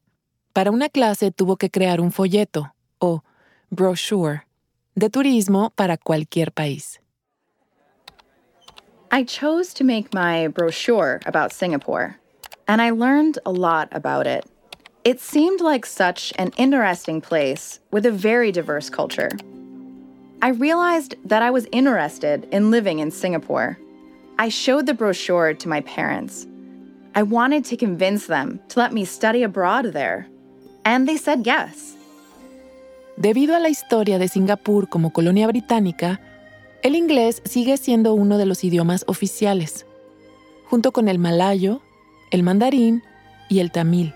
Para 0.54 0.70
una 0.70 0.90
clase 0.90 1.32
tuvo 1.32 1.58
que 1.58 1.72
crear 1.72 2.00
un 2.00 2.12
folleto, 2.12 2.76
o 3.00 3.24
brochure, 3.72 4.44
de 4.96 5.10
turismo 5.10 5.72
para 5.76 5.98
cualquier 5.98 6.52
país. 6.52 7.00
I 9.12 9.24
chose 9.24 9.74
to 9.76 9.84
make 9.84 10.14
my 10.14 10.48
brochure 10.48 11.22
about 11.26 11.54
Singapore, 11.54 12.18
and 12.68 12.82
I 12.82 12.90
learned 12.90 13.38
a 13.46 13.52
lot 13.52 13.90
about 13.92 14.26
it. 14.26 14.46
It 15.04 15.20
seemed 15.20 15.62
like 15.62 15.86
such 15.86 16.34
an 16.38 16.52
interesting 16.58 17.22
place 17.22 17.80
with 17.92 18.06
a 18.06 18.12
very 18.12 18.52
diverse 18.52 18.90
culture. 18.90 19.30
I 20.42 20.50
realized 20.50 21.16
that 21.26 21.44
I 21.44 21.52
was 21.52 21.68
interested 21.72 22.48
in 22.52 22.72
living 22.72 23.00
in 23.00 23.12
Singapore. 23.12 23.78
I 24.40 24.50
showed 24.50 24.86
the 24.86 24.94
brochure 24.94 25.54
to 25.54 25.70
my 25.70 25.82
parents. 25.82 26.48
I 27.16 27.24
wanted 27.24 27.66
to 27.66 27.78
convince 27.78 28.26
them 28.26 28.60
to 28.70 28.80
let 28.80 28.94
me 28.94 29.06
study 29.06 29.44
abroad 29.44 29.86
there, 29.94 30.28
and 30.86 31.08
they 31.08 31.18
said 31.18 31.46
yes. 31.46 31.96
Debido 33.16 33.56
a 33.56 33.60
la 33.60 33.70
historia 33.70 34.18
de 34.18 34.28
Singapur 34.28 34.90
como 34.90 35.14
colonia 35.14 35.48
británica, 35.48 36.20
el 36.82 36.96
inglés 36.96 37.42
sigue 37.46 37.78
siendo 37.78 38.14
uno 38.14 38.38
de 38.38 38.46
los 38.46 38.64
idiomas 38.64 39.06
oficiales, 39.08 39.86
junto 40.66 40.92
con 40.92 41.08
el 41.08 41.20
malayo, 41.20 41.82
el 42.32 42.42
mandarín 42.42 43.04
y 43.50 43.60
el 43.60 43.72
tamil. 43.72 44.14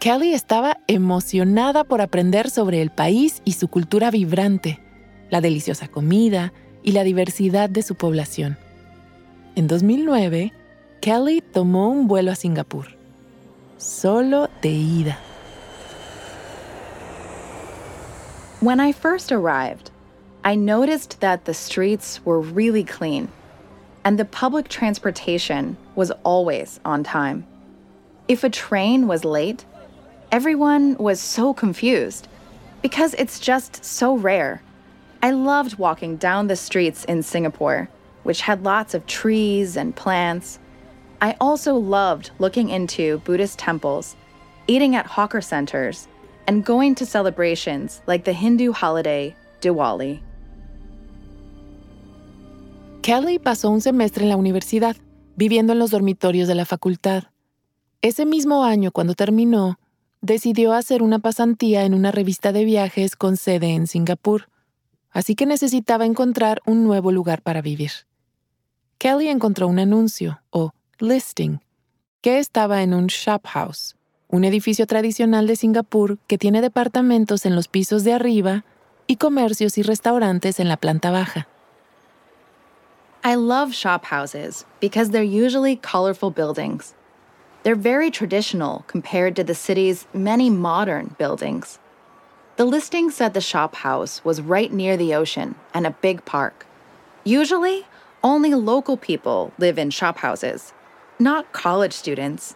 Kelly 0.00 0.32
estaba 0.32 0.78
emocionada 0.86 1.84
por 1.84 2.00
aprender 2.00 2.48
sobre 2.50 2.80
el 2.80 2.90
país 2.90 3.42
y 3.44 3.52
su 3.52 3.68
cultura 3.68 4.10
vibrante, 4.10 4.80
la 5.30 5.40
deliciosa 5.40 5.88
comida 5.88 6.52
y 6.82 6.92
la 6.92 7.04
diversidad 7.04 7.68
de 7.68 7.82
su 7.82 7.96
población. 7.96 8.56
En 9.56 9.68
2009, 9.68 10.52
Kelly 11.00 11.42
tomó 11.52 11.90
un 11.90 12.08
vuelo 12.08 12.30
a 12.32 12.34
Singapur, 12.34 12.96
solo 13.76 14.48
de 14.62 14.70
ida. 14.70 15.18
When 18.60 18.80
I 18.80 18.92
first 18.92 19.32
arrived, 19.32 19.90
I 20.42 20.54
noticed 20.54 21.20
that 21.20 21.44
the 21.44 21.52
streets 21.52 22.24
were 22.24 22.40
really 22.40 22.84
clean 22.84 23.28
and 24.02 24.18
the 24.18 24.24
public 24.24 24.68
transportation 24.68 25.76
was 25.94 26.10
always 26.24 26.80
on 26.82 27.04
time. 27.04 27.46
If 28.28 28.44
a 28.44 28.48
train 28.48 29.08
was 29.08 29.26
late, 29.26 29.66
everyone 30.32 30.96
was 30.96 31.20
so 31.20 31.52
confused 31.52 32.28
because 32.80 33.12
it's 33.14 33.38
just 33.40 33.84
so 33.84 34.16
rare. 34.16 34.62
I 35.22 35.32
loved 35.32 35.76
walking 35.76 36.16
down 36.16 36.46
the 36.46 36.56
streets 36.56 37.04
in 37.04 37.22
Singapore, 37.22 37.90
which 38.22 38.40
had 38.40 38.64
lots 38.64 38.94
of 38.94 39.06
trees 39.06 39.76
and 39.76 39.94
plants. 39.94 40.58
I 41.20 41.36
also 41.42 41.74
loved 41.74 42.30
looking 42.38 42.70
into 42.70 43.18
Buddhist 43.18 43.58
temples, 43.58 44.16
eating 44.66 44.96
at 44.96 45.06
hawker 45.06 45.42
centers, 45.42 46.08
and 46.46 46.64
going 46.64 46.94
to 46.94 47.06
celebrations 47.06 48.02
like 48.06 48.24
the 48.24 48.32
Hindu 48.32 48.72
holiday 48.72 49.34
Diwali. 49.60 50.20
Kelly 53.02 53.38
pasó 53.38 53.70
un 53.70 53.80
semestre 53.80 54.24
en 54.24 54.30
la 54.30 54.36
universidad, 54.36 54.96
viviendo 55.36 55.72
en 55.72 55.78
los 55.78 55.90
dormitorios 55.90 56.48
de 56.48 56.56
la 56.56 56.64
facultad. 56.64 57.24
Ese 58.02 58.26
mismo 58.26 58.64
año, 58.64 58.90
cuando 58.90 59.14
terminó, 59.14 59.78
decidió 60.20 60.72
hacer 60.72 61.02
una 61.02 61.20
pasantía 61.20 61.84
en 61.84 61.94
una 61.94 62.10
revista 62.10 62.52
de 62.52 62.64
viajes 62.64 63.14
con 63.14 63.36
sede 63.36 63.74
en 63.74 63.86
Singapur, 63.86 64.48
así 65.10 65.34
que 65.36 65.46
necesitaba 65.46 66.04
encontrar 66.04 66.60
un 66.66 66.84
nuevo 66.84 67.12
lugar 67.12 67.42
para 67.42 67.62
vivir. 67.62 67.92
Kelly 68.98 69.28
encontró 69.28 69.68
un 69.68 69.78
anuncio, 69.78 70.40
o 70.50 70.72
listing, 70.98 71.60
que 72.22 72.38
estaba 72.38 72.82
en 72.82 72.92
un 72.92 73.06
shop 73.06 73.42
house, 73.44 73.94
un 74.28 74.44
edificio 74.44 74.86
tradicional 74.86 75.46
de 75.46 75.56
Singapur 75.56 76.18
que 76.26 76.38
tiene 76.38 76.60
departamentos 76.60 77.46
en 77.46 77.54
los 77.54 77.68
pisos 77.68 78.04
de 78.04 78.12
arriba 78.12 78.64
y 79.06 79.16
comercios 79.16 79.78
y 79.78 79.82
restaurantes 79.82 80.58
en 80.60 80.68
la 80.68 80.76
planta 80.76 81.10
baja. 81.10 81.46
I 83.24 83.34
love 83.34 83.72
shop 83.72 84.04
houses 84.04 84.64
because 84.80 85.10
they're 85.10 85.22
usually 85.22 85.76
colorful 85.76 86.30
buildings. 86.30 86.94
They're 87.62 87.74
very 87.74 88.10
traditional 88.10 88.84
compared 88.86 89.34
to 89.36 89.44
the 89.44 89.54
city's 89.54 90.06
many 90.12 90.50
modern 90.50 91.16
buildings. 91.18 91.80
The 92.56 92.64
listing 92.64 93.10
said 93.10 93.34
the 93.34 93.40
shop 93.40 93.74
house 93.76 94.24
was 94.24 94.40
right 94.40 94.72
near 94.72 94.96
the 94.96 95.14
ocean 95.14 95.56
and 95.74 95.86
a 95.86 95.96
big 96.00 96.24
park. 96.24 96.66
Usually, 97.24 97.84
only 98.22 98.54
local 98.54 98.96
people 98.96 99.52
live 99.58 99.78
in 99.78 99.90
shop 99.90 100.18
houses, 100.18 100.72
not 101.18 101.52
college 101.52 101.92
students. 101.92 102.54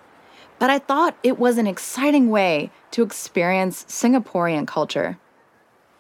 But 0.61 0.69
I 0.69 0.79
thought 0.79 1.17
it 1.23 1.39
was 1.39 1.57
an 1.57 1.67
exciting 1.67 2.31
way 2.31 2.71
to 2.91 3.03
experience 3.03 3.85
Singaporean 3.89 4.67
culture, 4.67 5.19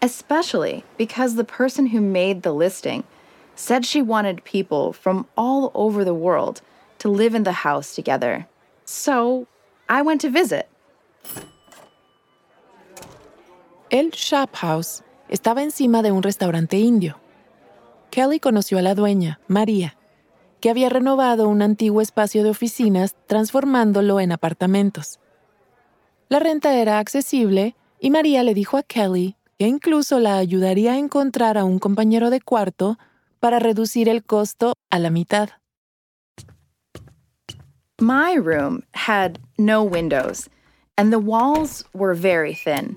especially 0.02 0.84
because 0.98 1.34
the 1.34 1.44
person 1.44 1.86
who 1.86 2.00
made 2.02 2.42
the 2.42 2.52
listing 2.52 3.04
said 3.56 3.86
she 3.86 4.02
wanted 4.02 4.44
people 4.44 4.92
from 4.92 5.26
all 5.34 5.72
over 5.74 6.04
the 6.04 6.14
world 6.14 6.60
to 6.98 7.08
live 7.08 7.34
in 7.34 7.44
the 7.44 7.64
house 7.64 7.94
together. 7.94 8.46
So 8.84 9.46
I 9.88 10.02
went 10.02 10.20
to 10.20 10.30
visit. 10.30 10.68
El 13.90 14.10
Shop 14.12 14.54
House 14.56 15.02
estaba 15.30 15.62
encima 15.62 16.02
de 16.02 16.12
un 16.12 16.22
restaurante 16.22 16.78
indio. 16.78 17.14
Kelly 18.10 18.38
conoció 18.38 18.78
a 18.78 18.82
la 18.82 18.94
dueña, 18.94 19.38
María, 19.48 19.94
que 20.60 20.70
había 20.70 20.88
renovado 20.88 21.48
un 21.48 21.62
antiguo 21.62 22.00
espacio 22.00 22.44
de 22.44 22.50
oficinas 22.50 23.16
transformándolo 23.26 24.20
en 24.20 24.32
apartamentos. 24.32 25.18
La 26.28 26.38
renta 26.38 26.76
era 26.76 26.98
accesible 26.98 27.74
y 27.98 28.10
María 28.10 28.42
le 28.42 28.54
dijo 28.54 28.76
a 28.76 28.82
Kelly 28.82 29.36
que 29.58 29.66
incluso 29.66 30.20
la 30.20 30.36
ayudaría 30.36 30.92
a 30.92 30.98
encontrar 30.98 31.58
a 31.58 31.64
un 31.64 31.78
compañero 31.78 32.30
de 32.30 32.40
cuarto 32.40 32.98
para 33.40 33.58
reducir 33.58 34.08
el 34.08 34.24
costo 34.24 34.74
a 34.90 34.98
la 34.98 35.10
mitad. 35.10 35.50
My 38.00 38.34
room 38.34 38.84
had 38.94 39.38
no 39.58 39.82
windows, 39.82 40.48
and 40.96 41.12
the 41.12 41.18
walls 41.18 41.84
were 41.92 42.14
very 42.14 42.54
thin. 42.54 42.96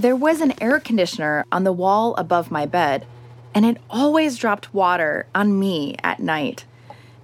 There 0.00 0.16
was 0.16 0.40
an 0.40 0.54
air 0.62 0.80
conditioner 0.80 1.44
on 1.52 1.64
the 1.64 1.72
wall 1.72 2.14
above 2.16 2.50
my 2.50 2.64
bed, 2.64 3.04
and 3.54 3.64
it 3.64 3.78
always 3.90 4.36
dropped 4.36 4.74
water 4.74 5.26
on 5.34 5.58
me 5.58 5.96
at 6.02 6.20
night. 6.20 6.64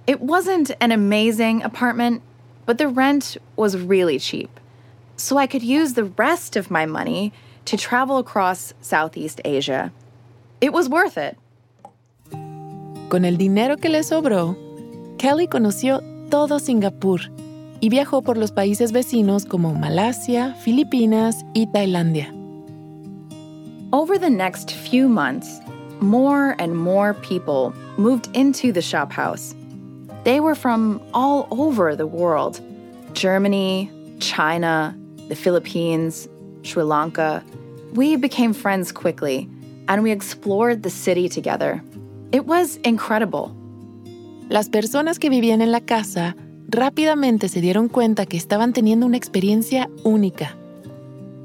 It 0.07 0.21
wasn't 0.21 0.71
an 0.79 0.91
amazing 0.91 1.63
apartment, 1.63 2.21
but 2.65 2.77
the 2.77 2.87
rent 2.87 3.37
was 3.55 3.77
really 3.77 4.19
cheap. 4.19 4.59
So 5.17 5.37
I 5.37 5.47
could 5.47 5.63
use 5.63 5.93
the 5.93 6.05
rest 6.05 6.55
of 6.55 6.69
my 6.69 6.85
money 6.85 7.31
to 7.65 7.77
travel 7.77 8.17
across 8.17 8.73
Southeast 8.81 9.41
Asia. 9.43 9.91
It 10.61 10.73
was 10.73 10.89
worth 10.89 11.17
it. 11.17 11.37
Con 13.09 13.23
el 13.23 13.37
dinero 13.37 13.77
que 13.77 13.89
le 13.89 14.03
sobró, 14.03 14.55
Kelly 15.17 15.47
conoció 15.47 16.01
todo 16.29 16.59
Singapur 16.59 17.21
y 17.79 17.89
viajó 17.89 18.23
por 18.23 18.37
los 18.37 18.51
países 18.51 18.91
vecinos 18.91 19.45
como 19.45 19.73
Malasia, 19.73 20.55
Filipinas 20.63 21.45
y 21.53 21.67
Tailandia. 21.67 22.31
Over 23.93 24.17
the 24.17 24.29
next 24.29 24.71
few 24.71 25.07
months, 25.07 25.61
more 26.01 26.55
and 26.59 26.77
more 26.77 27.13
people 27.13 27.73
moved 27.97 28.29
into 28.33 28.71
the 28.71 28.81
shop 28.81 29.11
house. 29.11 29.55
They 30.23 30.39
were 30.39 30.55
from 30.55 31.01
all 31.13 31.47
over 31.51 31.95
the 31.95 32.07
world 32.07 32.59
Germany, 33.13 33.91
China, 34.19 34.95
the 35.29 35.35
Philippines, 35.35 36.27
Sri 36.63 36.83
Lanka. 36.83 37.43
We 37.93 38.17
became 38.17 38.53
friends 38.53 38.91
quickly, 38.91 39.49
and 39.87 40.03
we 40.03 40.11
explored 40.11 40.83
the 40.83 40.89
city 40.89 41.29
together. 41.29 41.81
It 42.31 42.45
was 42.45 42.77
incredible. 42.83 43.55
Las 44.49 44.69
personas 44.69 45.17
que 45.17 45.29
vivían 45.29 45.61
en 45.61 45.71
la 45.71 45.79
casa 45.79 46.35
rápidamente 46.67 47.47
se 47.47 47.61
dieron 47.61 47.87
cuenta 47.87 48.25
que 48.25 48.37
estaban 48.37 48.73
teniendo 48.73 49.05
una 49.05 49.17
experiencia 49.17 49.89
única. 50.03 50.55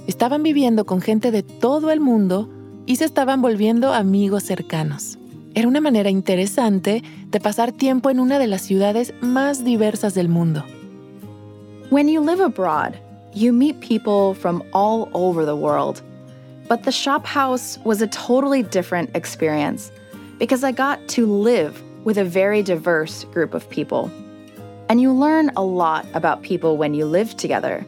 Estaban 0.07 0.43
viviendo 0.43 0.87
con 0.87 1.01
gente 1.01 1.31
de 1.31 1.43
todo 1.43 1.91
el 1.91 2.01
mundo 2.01 2.49
y 2.91 2.97
se 2.97 3.05
estaban 3.05 3.41
volviendo 3.41 3.95
amigos 3.95 4.43
cercanos. 4.43 5.17
Era 5.55 5.69
una 5.69 5.81
manera 5.81 6.11
interesante 6.11 7.05
de 7.31 7.39
pasar 7.39 7.71
tiempo 7.71 8.11
en 8.11 8.19
una 8.19 8.41
de 8.41 8.49
las 8.49 8.63
ciudades 8.63 9.15
más 9.21 9.63
diversas 9.63 10.13
del 10.15 10.29
mundo. 10.29 10.65
When 11.91 12.09
you 12.09 12.21
live 12.21 12.41
abroad, 12.41 12.95
you 13.33 13.53
meet 13.53 13.79
people 13.79 14.35
from 14.35 14.65
all 14.73 15.09
over 15.13 15.45
the 15.45 15.55
world. 15.55 16.03
But 16.69 16.83
the 16.83 16.91
shop 16.91 17.25
house 17.25 17.79
was 17.85 18.03
a 18.03 18.09
totally 18.09 18.65
different 18.65 19.15
experience 19.15 19.93
because 20.41 20.65
I 20.65 20.73
got 20.73 20.99
to 21.11 21.27
live 21.27 21.81
with 22.03 22.19
a 22.19 22.25
very 22.25 22.61
diverse 22.61 23.23
group 23.33 23.55
of 23.55 23.71
people. 23.71 24.11
And 24.89 25.01
you 25.01 25.13
learn 25.13 25.53
a 25.55 25.63
lot 25.63 26.07
about 26.13 26.43
people 26.43 26.77
when 26.77 26.95
you 26.95 27.07
live 27.07 27.37
together. 27.37 27.87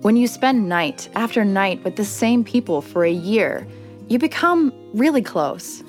When 0.00 0.16
you 0.16 0.26
spend 0.26 0.68
night 0.68 1.08
after 1.14 1.44
night 1.44 1.84
with 1.84 1.94
the 1.94 2.04
same 2.04 2.42
people 2.42 2.82
for 2.82 3.04
a 3.04 3.12
year, 3.12 3.68
you 4.12 4.18
become 4.18 4.72
really 4.92 5.22
close. 5.22 5.82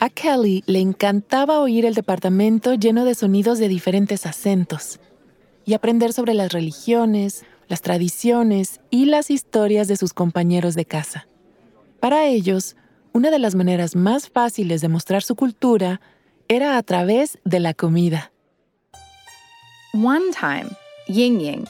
A 0.00 0.08
Kelly 0.08 0.64
le 0.66 0.80
encantaba 0.80 1.60
oír 1.60 1.84
el 1.84 1.94
departamento 1.94 2.74
lleno 2.74 3.04
de 3.04 3.14
sonidos 3.14 3.58
de 3.58 3.68
diferentes 3.68 4.26
acentos 4.26 4.98
y 5.64 5.74
aprender 5.74 6.12
sobre 6.12 6.34
las 6.34 6.52
religiones, 6.52 7.44
las 7.68 7.82
tradiciones 7.82 8.80
y 8.90 9.04
las 9.04 9.30
historias 9.30 9.88
de 9.88 9.96
sus 9.96 10.12
compañeros 10.12 10.74
de 10.74 10.86
casa. 10.86 11.28
Para 12.00 12.26
ellos, 12.26 12.76
una 13.12 13.30
de 13.30 13.38
las 13.38 13.54
maneras 13.54 13.94
más 13.94 14.30
fáciles 14.30 14.80
de 14.80 14.88
mostrar 14.88 15.22
su 15.22 15.36
cultura 15.36 16.00
era 16.48 16.76
a 16.76 16.82
través 16.82 17.38
de 17.44 17.60
la 17.60 17.74
comida. 17.74 18.32
One 19.92 20.32
time, 20.32 20.70
Ying 21.08 21.40
Ying, 21.40 21.68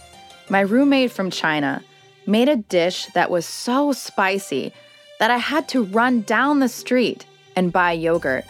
my 0.49 0.63
roommate 0.63 1.11
from 1.11 1.31
China, 1.31 1.83
made 2.31 2.49
a 2.49 2.57
dish 2.57 3.07
that 3.15 3.31
was 3.31 3.45
so 3.45 3.93
spicy 3.93 4.73
that 5.19 5.31
I 5.31 5.37
had 5.37 5.69
to 5.71 5.83
run 5.83 6.23
down 6.23 6.61
the 6.61 6.69
street 6.69 7.27
and 7.57 7.73
buy 7.73 7.93
yogurt. 7.93 8.45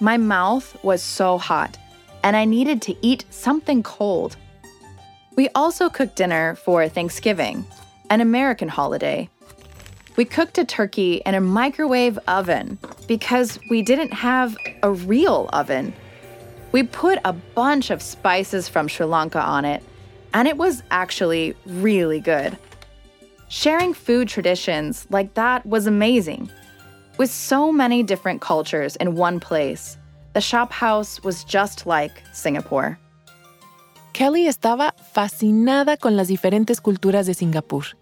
My 0.00 0.18
mouth 0.18 0.76
was 0.84 1.02
so 1.02 1.38
hot, 1.38 1.78
and 2.22 2.36
I 2.36 2.44
needed 2.44 2.82
to 2.82 2.96
eat 3.00 3.24
something 3.30 3.82
cold. 3.82 4.36
We 5.36 5.48
also 5.54 5.88
cooked 5.88 6.16
dinner 6.16 6.54
for 6.56 6.88
Thanksgiving, 6.88 7.64
an 8.10 8.20
American 8.20 8.68
holiday. 8.68 9.28
We 10.16 10.26
cooked 10.26 10.58
a 10.58 10.64
turkey 10.64 11.22
in 11.24 11.34
a 11.34 11.40
microwave 11.40 12.18
oven 12.28 12.78
because 13.06 13.58
we 13.70 13.80
didn't 13.80 14.12
have 14.12 14.56
a 14.82 14.92
real 14.92 15.48
oven. 15.52 15.94
We 16.72 16.82
put 16.82 17.18
a 17.24 17.32
bunch 17.32 17.90
of 17.90 18.02
spices 18.02 18.68
from 18.68 18.88
Sri 18.88 19.06
Lanka 19.06 19.40
on 19.40 19.64
it, 19.64 19.82
and 20.34 20.46
it 20.46 20.58
was 20.58 20.82
actually 20.90 21.56
really 21.64 22.20
good. 22.20 22.58
Sharing 23.52 23.94
food 23.94 24.28
traditions 24.28 25.08
like 25.10 25.34
that 25.34 25.66
was 25.66 25.88
amazing. 25.88 26.48
With 27.18 27.32
so 27.32 27.72
many 27.72 28.04
different 28.04 28.40
cultures 28.40 28.94
in 29.00 29.16
one 29.16 29.40
place, 29.40 29.98
the 30.34 30.40
shop 30.40 30.70
house 30.70 31.20
was 31.24 31.42
just 31.42 31.84
like 31.84 32.22
Singapore. 32.32 32.96
Kelly 34.12 34.46
estaba 34.46 34.94
fascinada 35.12 35.96
con 35.96 36.16
las 36.16 36.28
diferentes 36.28 36.80
culturas 36.80 37.26
de 37.26 37.34
Singapur. 37.34 37.96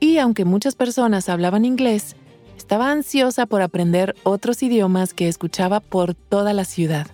Y 0.00 0.18
aunque 0.18 0.44
muchas 0.44 0.74
personas 0.74 1.28
hablaban 1.28 1.64
inglés, 1.64 2.16
estaba 2.58 2.90
ansiosa 2.90 3.46
por 3.46 3.62
aprender 3.62 4.16
otros 4.24 4.64
idiomas 4.64 5.14
que 5.14 5.28
escuchaba 5.28 5.78
por 5.78 6.14
toda 6.14 6.52
la 6.54 6.64
ciudad. 6.64 7.06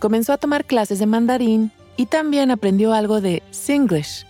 Comenzó 0.00 0.34
a 0.34 0.38
tomar 0.38 0.66
clases 0.66 0.98
de 0.98 1.06
mandarín 1.06 1.72
y 1.96 2.04
también 2.04 2.50
aprendió 2.50 2.92
algo 2.92 3.22
de 3.22 3.42
Singlish, 3.52 4.26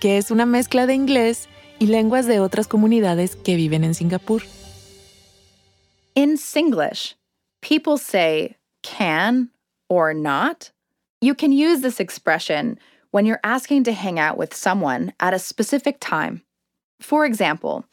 que 0.00 0.18
es 0.18 0.32
una 0.32 0.46
mezcla 0.46 0.88
de 0.88 0.94
inglés 0.94 1.48
y 1.82 1.86
lenguas 1.88 2.26
de 2.26 2.38
otras 2.38 2.68
comunidades 2.68 3.34
que 3.34 3.56
viven 3.56 3.82
en 3.82 3.94
Singapur. 3.94 4.42
In 6.14 6.36
Singlish, 6.36 7.14
people 7.60 7.98
say 7.98 8.56
can 8.82 9.50
or 9.88 10.14
not 10.14 10.70
You 11.22 11.36
can 11.36 11.52
use 11.52 11.82
this 11.82 12.00
expression 12.00 12.80
when 13.12 13.26
you're 13.26 13.38
asking 13.44 13.84
to 13.84 13.92
hang 13.92 14.18
out 14.18 14.36
with 14.36 14.52
someone 14.52 15.12
at 15.20 15.32
a 15.32 15.38
specific 15.38 15.98
time. 16.00 16.42
For 16.98 17.24
example, 17.24 17.84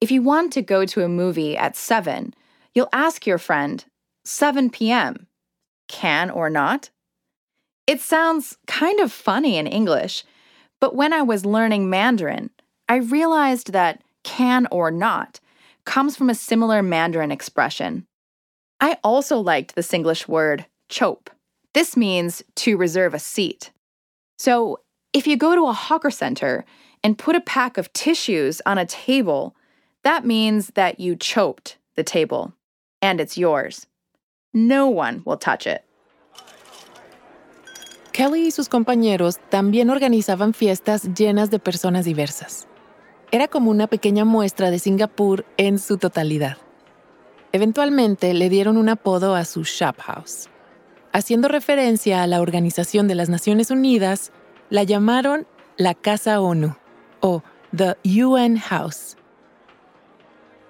if 0.00 0.12
you 0.12 0.22
want 0.22 0.52
to 0.52 0.62
go 0.62 0.86
to 0.86 1.02
a 1.02 1.08
movie 1.08 1.56
at 1.56 1.74
7, 1.74 2.32
you'll 2.76 2.88
ask 2.92 3.26
your 3.26 3.38
friend, 3.38 3.84
7 4.24 4.70
p.m., 4.70 5.26
can 5.88 6.30
or 6.30 6.48
not? 6.48 6.90
It 7.88 8.00
sounds 8.00 8.56
kind 8.68 9.00
of 9.00 9.10
funny 9.10 9.56
in 9.56 9.66
English, 9.66 10.22
but 10.80 10.94
when 10.94 11.12
I 11.12 11.22
was 11.22 11.44
learning 11.44 11.90
Mandarin, 11.90 12.50
I 12.88 12.96
realized 12.96 13.72
that 13.72 14.02
can 14.22 14.66
or 14.70 14.90
not 14.90 15.40
comes 15.84 16.16
from 16.16 16.30
a 16.30 16.34
similar 16.34 16.82
Mandarin 16.82 17.32
expression. 17.32 18.06
I 18.80 18.98
also 19.02 19.38
liked 19.38 19.74
the 19.74 19.82
Singlish 19.82 20.28
word 20.28 20.66
chope. 20.88 21.30
This 21.74 21.96
means 21.96 22.42
to 22.56 22.76
reserve 22.76 23.14
a 23.14 23.18
seat. 23.18 23.70
So 24.38 24.80
if 25.12 25.26
you 25.26 25.36
go 25.36 25.54
to 25.54 25.66
a 25.66 25.72
hawker 25.72 26.10
center 26.10 26.64
and 27.02 27.18
put 27.18 27.36
a 27.36 27.40
pack 27.40 27.78
of 27.78 27.92
tissues 27.92 28.60
on 28.66 28.78
a 28.78 28.86
table, 28.86 29.56
that 30.04 30.24
means 30.24 30.68
that 30.74 31.00
you 31.00 31.16
choked 31.16 31.78
the 31.96 32.04
table 32.04 32.52
and 33.02 33.20
it's 33.20 33.38
yours. 33.38 33.86
No 34.52 34.88
one 34.88 35.22
will 35.24 35.36
touch 35.36 35.66
it. 35.66 35.84
Kelly 38.12 38.44
y 38.44 38.50
sus 38.50 38.68
compañeros 38.68 39.38
también 39.50 39.90
organizaban 39.90 40.54
fiestas 40.54 41.04
llenas 41.14 41.50
de 41.50 41.58
personas 41.58 42.06
diversas. 42.06 42.66
Era 43.36 43.48
como 43.48 43.70
una 43.70 43.86
pequeña 43.86 44.24
muestra 44.24 44.70
de 44.70 44.78
Singapur 44.78 45.44
en 45.58 45.78
su 45.78 45.98
totalidad. 45.98 46.56
Eventualmente 47.52 48.32
le 48.32 48.48
dieron 48.48 48.78
un 48.78 48.88
apodo 48.88 49.34
a 49.34 49.44
su 49.44 49.64
shop 49.64 50.00
house. 50.00 50.48
haciendo 51.12 51.48
referencia 51.48 52.22
a 52.22 52.26
la 52.26 52.40
Organización 52.40 53.08
de 53.08 53.14
las 53.14 53.28
Naciones 53.28 53.70
Unidas, 53.70 54.32
la 54.70 54.84
llamaron 54.84 55.46
la 55.76 55.92
Casa 55.92 56.40
ONU 56.40 56.76
o 57.20 57.42
the 57.76 57.94
UN 58.06 58.56
House. 58.56 59.16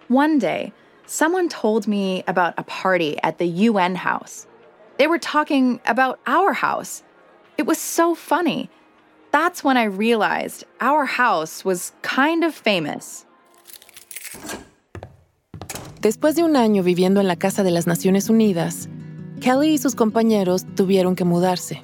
One 0.09 0.41
day, 0.41 0.73
someone 1.07 1.49
told 1.49 1.87
me 1.87 2.25
about 2.27 2.55
a 2.57 2.65
party 2.65 3.17
at 3.23 3.39
the 3.39 3.71
UN 3.71 3.95
House. 3.95 4.49
They 4.99 5.07
were 5.07 5.21
talking 5.21 5.81
about 5.87 6.19
our 6.27 6.53
house. 6.53 7.05
It 7.59 7.69
was 7.69 7.79
so 7.79 8.17
funny. 8.17 8.69
That's 9.37 9.63
when 9.63 9.77
I 9.77 9.85
realized 9.85 10.65
our 10.81 11.05
house 11.05 11.63
was 11.63 11.93
kind 12.01 12.43
of 12.43 12.55
famous. 12.55 13.27
Después 16.01 16.37
de 16.37 16.43
un 16.43 16.57
año 16.57 16.83
viviendo 16.83 17.21
en 17.21 17.29
la 17.29 17.37
Casa 17.37 17.63
de 17.63 17.71
las 17.71 17.87
Naciones 17.87 18.31
Unidas, 18.31 18.89
Kelly 19.43 19.75
y 19.75 19.77
sus 19.77 19.95
compañeros 19.95 20.65
tuvieron 20.75 21.17
que 21.17 21.27
mudarse. 21.27 21.83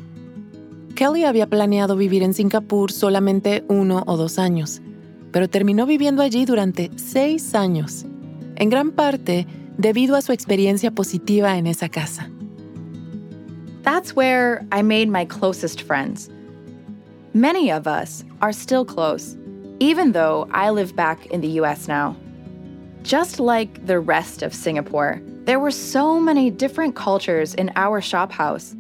Kelly 0.95 1.25
había 1.25 1.47
planeado 1.47 1.95
vivir 1.95 2.23
en 2.23 2.33
Singapur 2.33 2.91
solamente 2.91 3.67
uno 3.69 4.03
o 4.07 4.17
dos 4.17 4.39
años, 4.39 4.81
pero 5.31 5.47
terminó 5.47 5.85
viviendo 5.85 6.23
allí 6.23 6.47
durante 6.47 6.91
seis 6.97 7.55
años, 7.55 8.07
en 8.57 8.71
gran 8.71 8.93
parte 8.93 9.47
debido 9.77 10.17
a 10.17 10.23
su 10.23 10.33
experiencia 10.33 10.91
positiva 10.91 11.59
en 11.59 11.67
esa 11.67 11.91
casa. 11.91 12.31
That's 13.83 14.17
where 14.17 14.65
I 14.73 14.83
made 14.83 15.09
my 15.09 15.27
closest 15.27 15.83
friends. 15.83 16.31
Many 17.35 17.73
of 17.73 17.87
us 17.87 18.25
are 18.43 18.53
still 18.53 18.85
close, 18.85 19.39
even 19.81 20.13
though 20.13 20.49
I 20.51 20.69
live 20.69 20.95
back 20.95 21.25
in 21.27 21.41
the 21.41 21.61
US 21.61 21.89
now. 21.89 22.15
Just 23.03 23.41
like 23.41 23.87
the 23.87 23.99
rest 23.99 24.43
of 24.43 24.55
Singapore, 24.55 25.21
there 25.45 25.59
were 25.59 25.71
so 25.71 26.21
many 26.21 26.51
different 26.51 26.95
cultures 26.95 27.55
in 27.55 27.73
our 27.75 28.03
shop 28.03 28.33
house, 28.33 28.77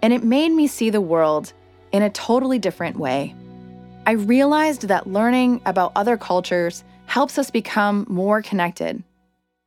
and 0.00 0.12
it 0.12 0.22
made 0.22 0.50
me 0.50 0.68
see 0.68 0.90
the 0.90 1.00
world 1.00 1.52
in 1.90 2.02
a 2.02 2.10
totally 2.10 2.60
different 2.60 2.98
way. 2.98 3.34
I 4.06 4.12
realized 4.12 4.82
that 4.82 5.08
learning 5.08 5.60
about 5.66 5.90
other 5.96 6.16
cultures 6.16 6.84
helps 7.06 7.36
us 7.36 7.50
become 7.50 8.06
more 8.08 8.42
connected. 8.42 9.02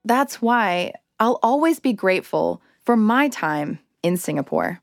That's 0.06 0.42
why 0.42 0.94
I'll 1.20 1.40
always 1.44 1.82
be 1.82 1.92
grateful 1.92 2.62
for 2.86 2.96
my 2.96 3.28
time 3.28 3.80
in 4.04 4.16
Singapore. 4.16 4.82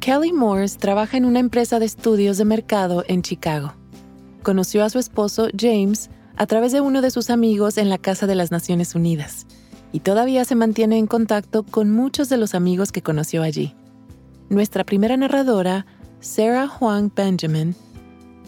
Kelly 0.00 0.32
Morse 0.32 0.78
trabaja 0.78 1.18
en 1.18 1.26
una 1.26 1.40
empresa 1.40 1.78
de 1.78 1.84
estudios 1.84 2.38
de 2.38 2.46
mercado 2.46 3.04
en 3.06 3.20
Chicago. 3.20 3.74
Conoció 4.42 4.82
a 4.82 4.88
su 4.88 4.98
esposo 4.98 5.48
James 5.54 6.08
a 6.36 6.46
través 6.46 6.72
de 6.72 6.80
uno 6.80 7.02
de 7.02 7.10
sus 7.10 7.28
amigos 7.28 7.76
en 7.76 7.90
la 7.90 7.98
Casa 7.98 8.26
de 8.26 8.34
las 8.34 8.50
Naciones 8.50 8.94
Unidas, 8.94 9.46
y 9.92 10.00
todavía 10.00 10.46
se 10.46 10.54
mantiene 10.54 10.96
en 10.96 11.06
contacto 11.06 11.64
con 11.64 11.90
muchos 11.90 12.30
de 12.30 12.38
los 12.38 12.54
amigos 12.54 12.92
que 12.92 13.02
conoció 13.02 13.42
allí. 13.42 13.74
Nuestra 14.48 14.84
primera 14.84 15.18
narradora, 15.18 15.84
Sarah 16.20 16.66
Huang 16.80 17.12
Benjamin, 17.14 17.74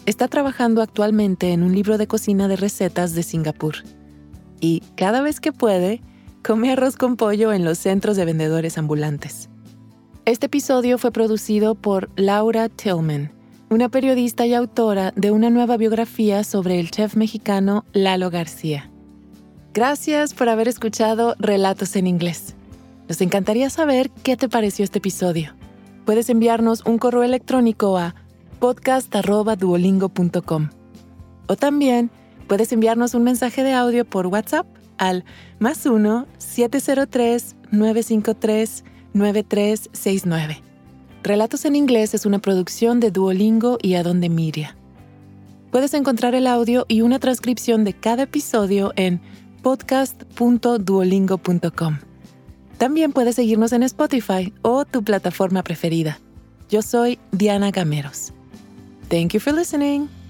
está 0.07 0.27
trabajando 0.27 0.81
actualmente 0.81 1.51
en 1.51 1.61
un 1.61 1.75
libro 1.75 1.99
de 1.99 2.07
cocina 2.07 2.47
de 2.47 2.55
recetas 2.55 3.13
de 3.13 3.21
Singapur. 3.21 3.75
Y 4.59 4.81
cada 4.95 5.21
vez 5.21 5.39
que 5.39 5.51
puede, 5.51 6.01
come 6.43 6.71
arroz 6.71 6.95
con 6.95 7.15
pollo 7.15 7.53
en 7.53 7.63
los 7.63 7.77
centros 7.77 8.17
de 8.17 8.25
vendedores 8.25 8.79
ambulantes. 8.79 9.49
Este 10.25 10.45
episodio 10.45 10.97
fue 10.97 11.11
producido 11.11 11.75
por 11.75 12.09
Laura 12.15 12.69
Tillman 12.69 13.33
una 13.69 13.89
periodista 13.89 14.45
y 14.45 14.53
autora 14.53 15.11
de 15.15 15.31
una 15.31 15.49
nueva 15.49 15.77
biografía 15.77 16.43
sobre 16.43 16.79
el 16.79 16.91
chef 16.91 17.15
mexicano 17.15 17.85
Lalo 17.91 18.29
García. 18.29 18.91
Gracias 19.73 20.33
por 20.33 20.47
haber 20.47 20.67
escuchado 20.67 21.35
Relatos 21.39 21.95
en 21.95 22.07
Inglés. 22.07 22.55
Nos 23.09 23.19
encantaría 23.21 23.69
saber 23.69 24.11
qué 24.23 24.37
te 24.37 24.47
pareció 24.47 24.85
este 24.85 24.99
episodio. 24.99 25.55
Puedes 26.05 26.29
enviarnos 26.29 26.85
un 26.85 26.99
correo 26.99 27.23
electrónico 27.23 27.97
a 27.97 28.15
podcast.duolingo.com 28.59 30.69
o 31.47 31.55
también 31.57 32.11
puedes 32.47 32.71
enviarnos 32.71 33.13
un 33.13 33.23
mensaje 33.23 33.63
de 33.63 33.73
audio 33.73 34.05
por 34.05 34.27
WhatsApp 34.27 34.67
al 34.97 35.25
más 35.59 35.85
1-703-953-9369. 39.13 40.61
Relatos 41.23 41.65
en 41.65 41.75
Inglés 41.75 42.13
es 42.13 42.25
una 42.25 42.39
producción 42.39 42.99
de 42.99 43.11
Duolingo 43.11 43.77
y 43.81 43.95
Adonde 43.95 44.29
Miria. 44.29 44.75
Puedes 45.71 45.93
encontrar 45.93 46.35
el 46.35 46.47
audio 46.47 46.85
y 46.87 47.01
una 47.01 47.19
transcripción 47.19 47.83
de 47.83 47.93
cada 47.93 48.23
episodio 48.23 48.93
en 48.95 49.19
podcast.duolingo.com. 49.61 51.97
También 52.77 53.11
puedes 53.13 53.35
seguirnos 53.35 53.71
en 53.71 53.83
Spotify 53.83 54.53
o 54.61 54.85
tu 54.85 55.03
plataforma 55.03 55.63
preferida. 55.63 56.19
Yo 56.69 56.81
soy 56.81 57.19
Diana 57.31 57.71
Gameros. 57.71 58.33
Thank 59.09 59.33
you 59.33 59.39
for 59.39 59.53
listening. 59.53 60.22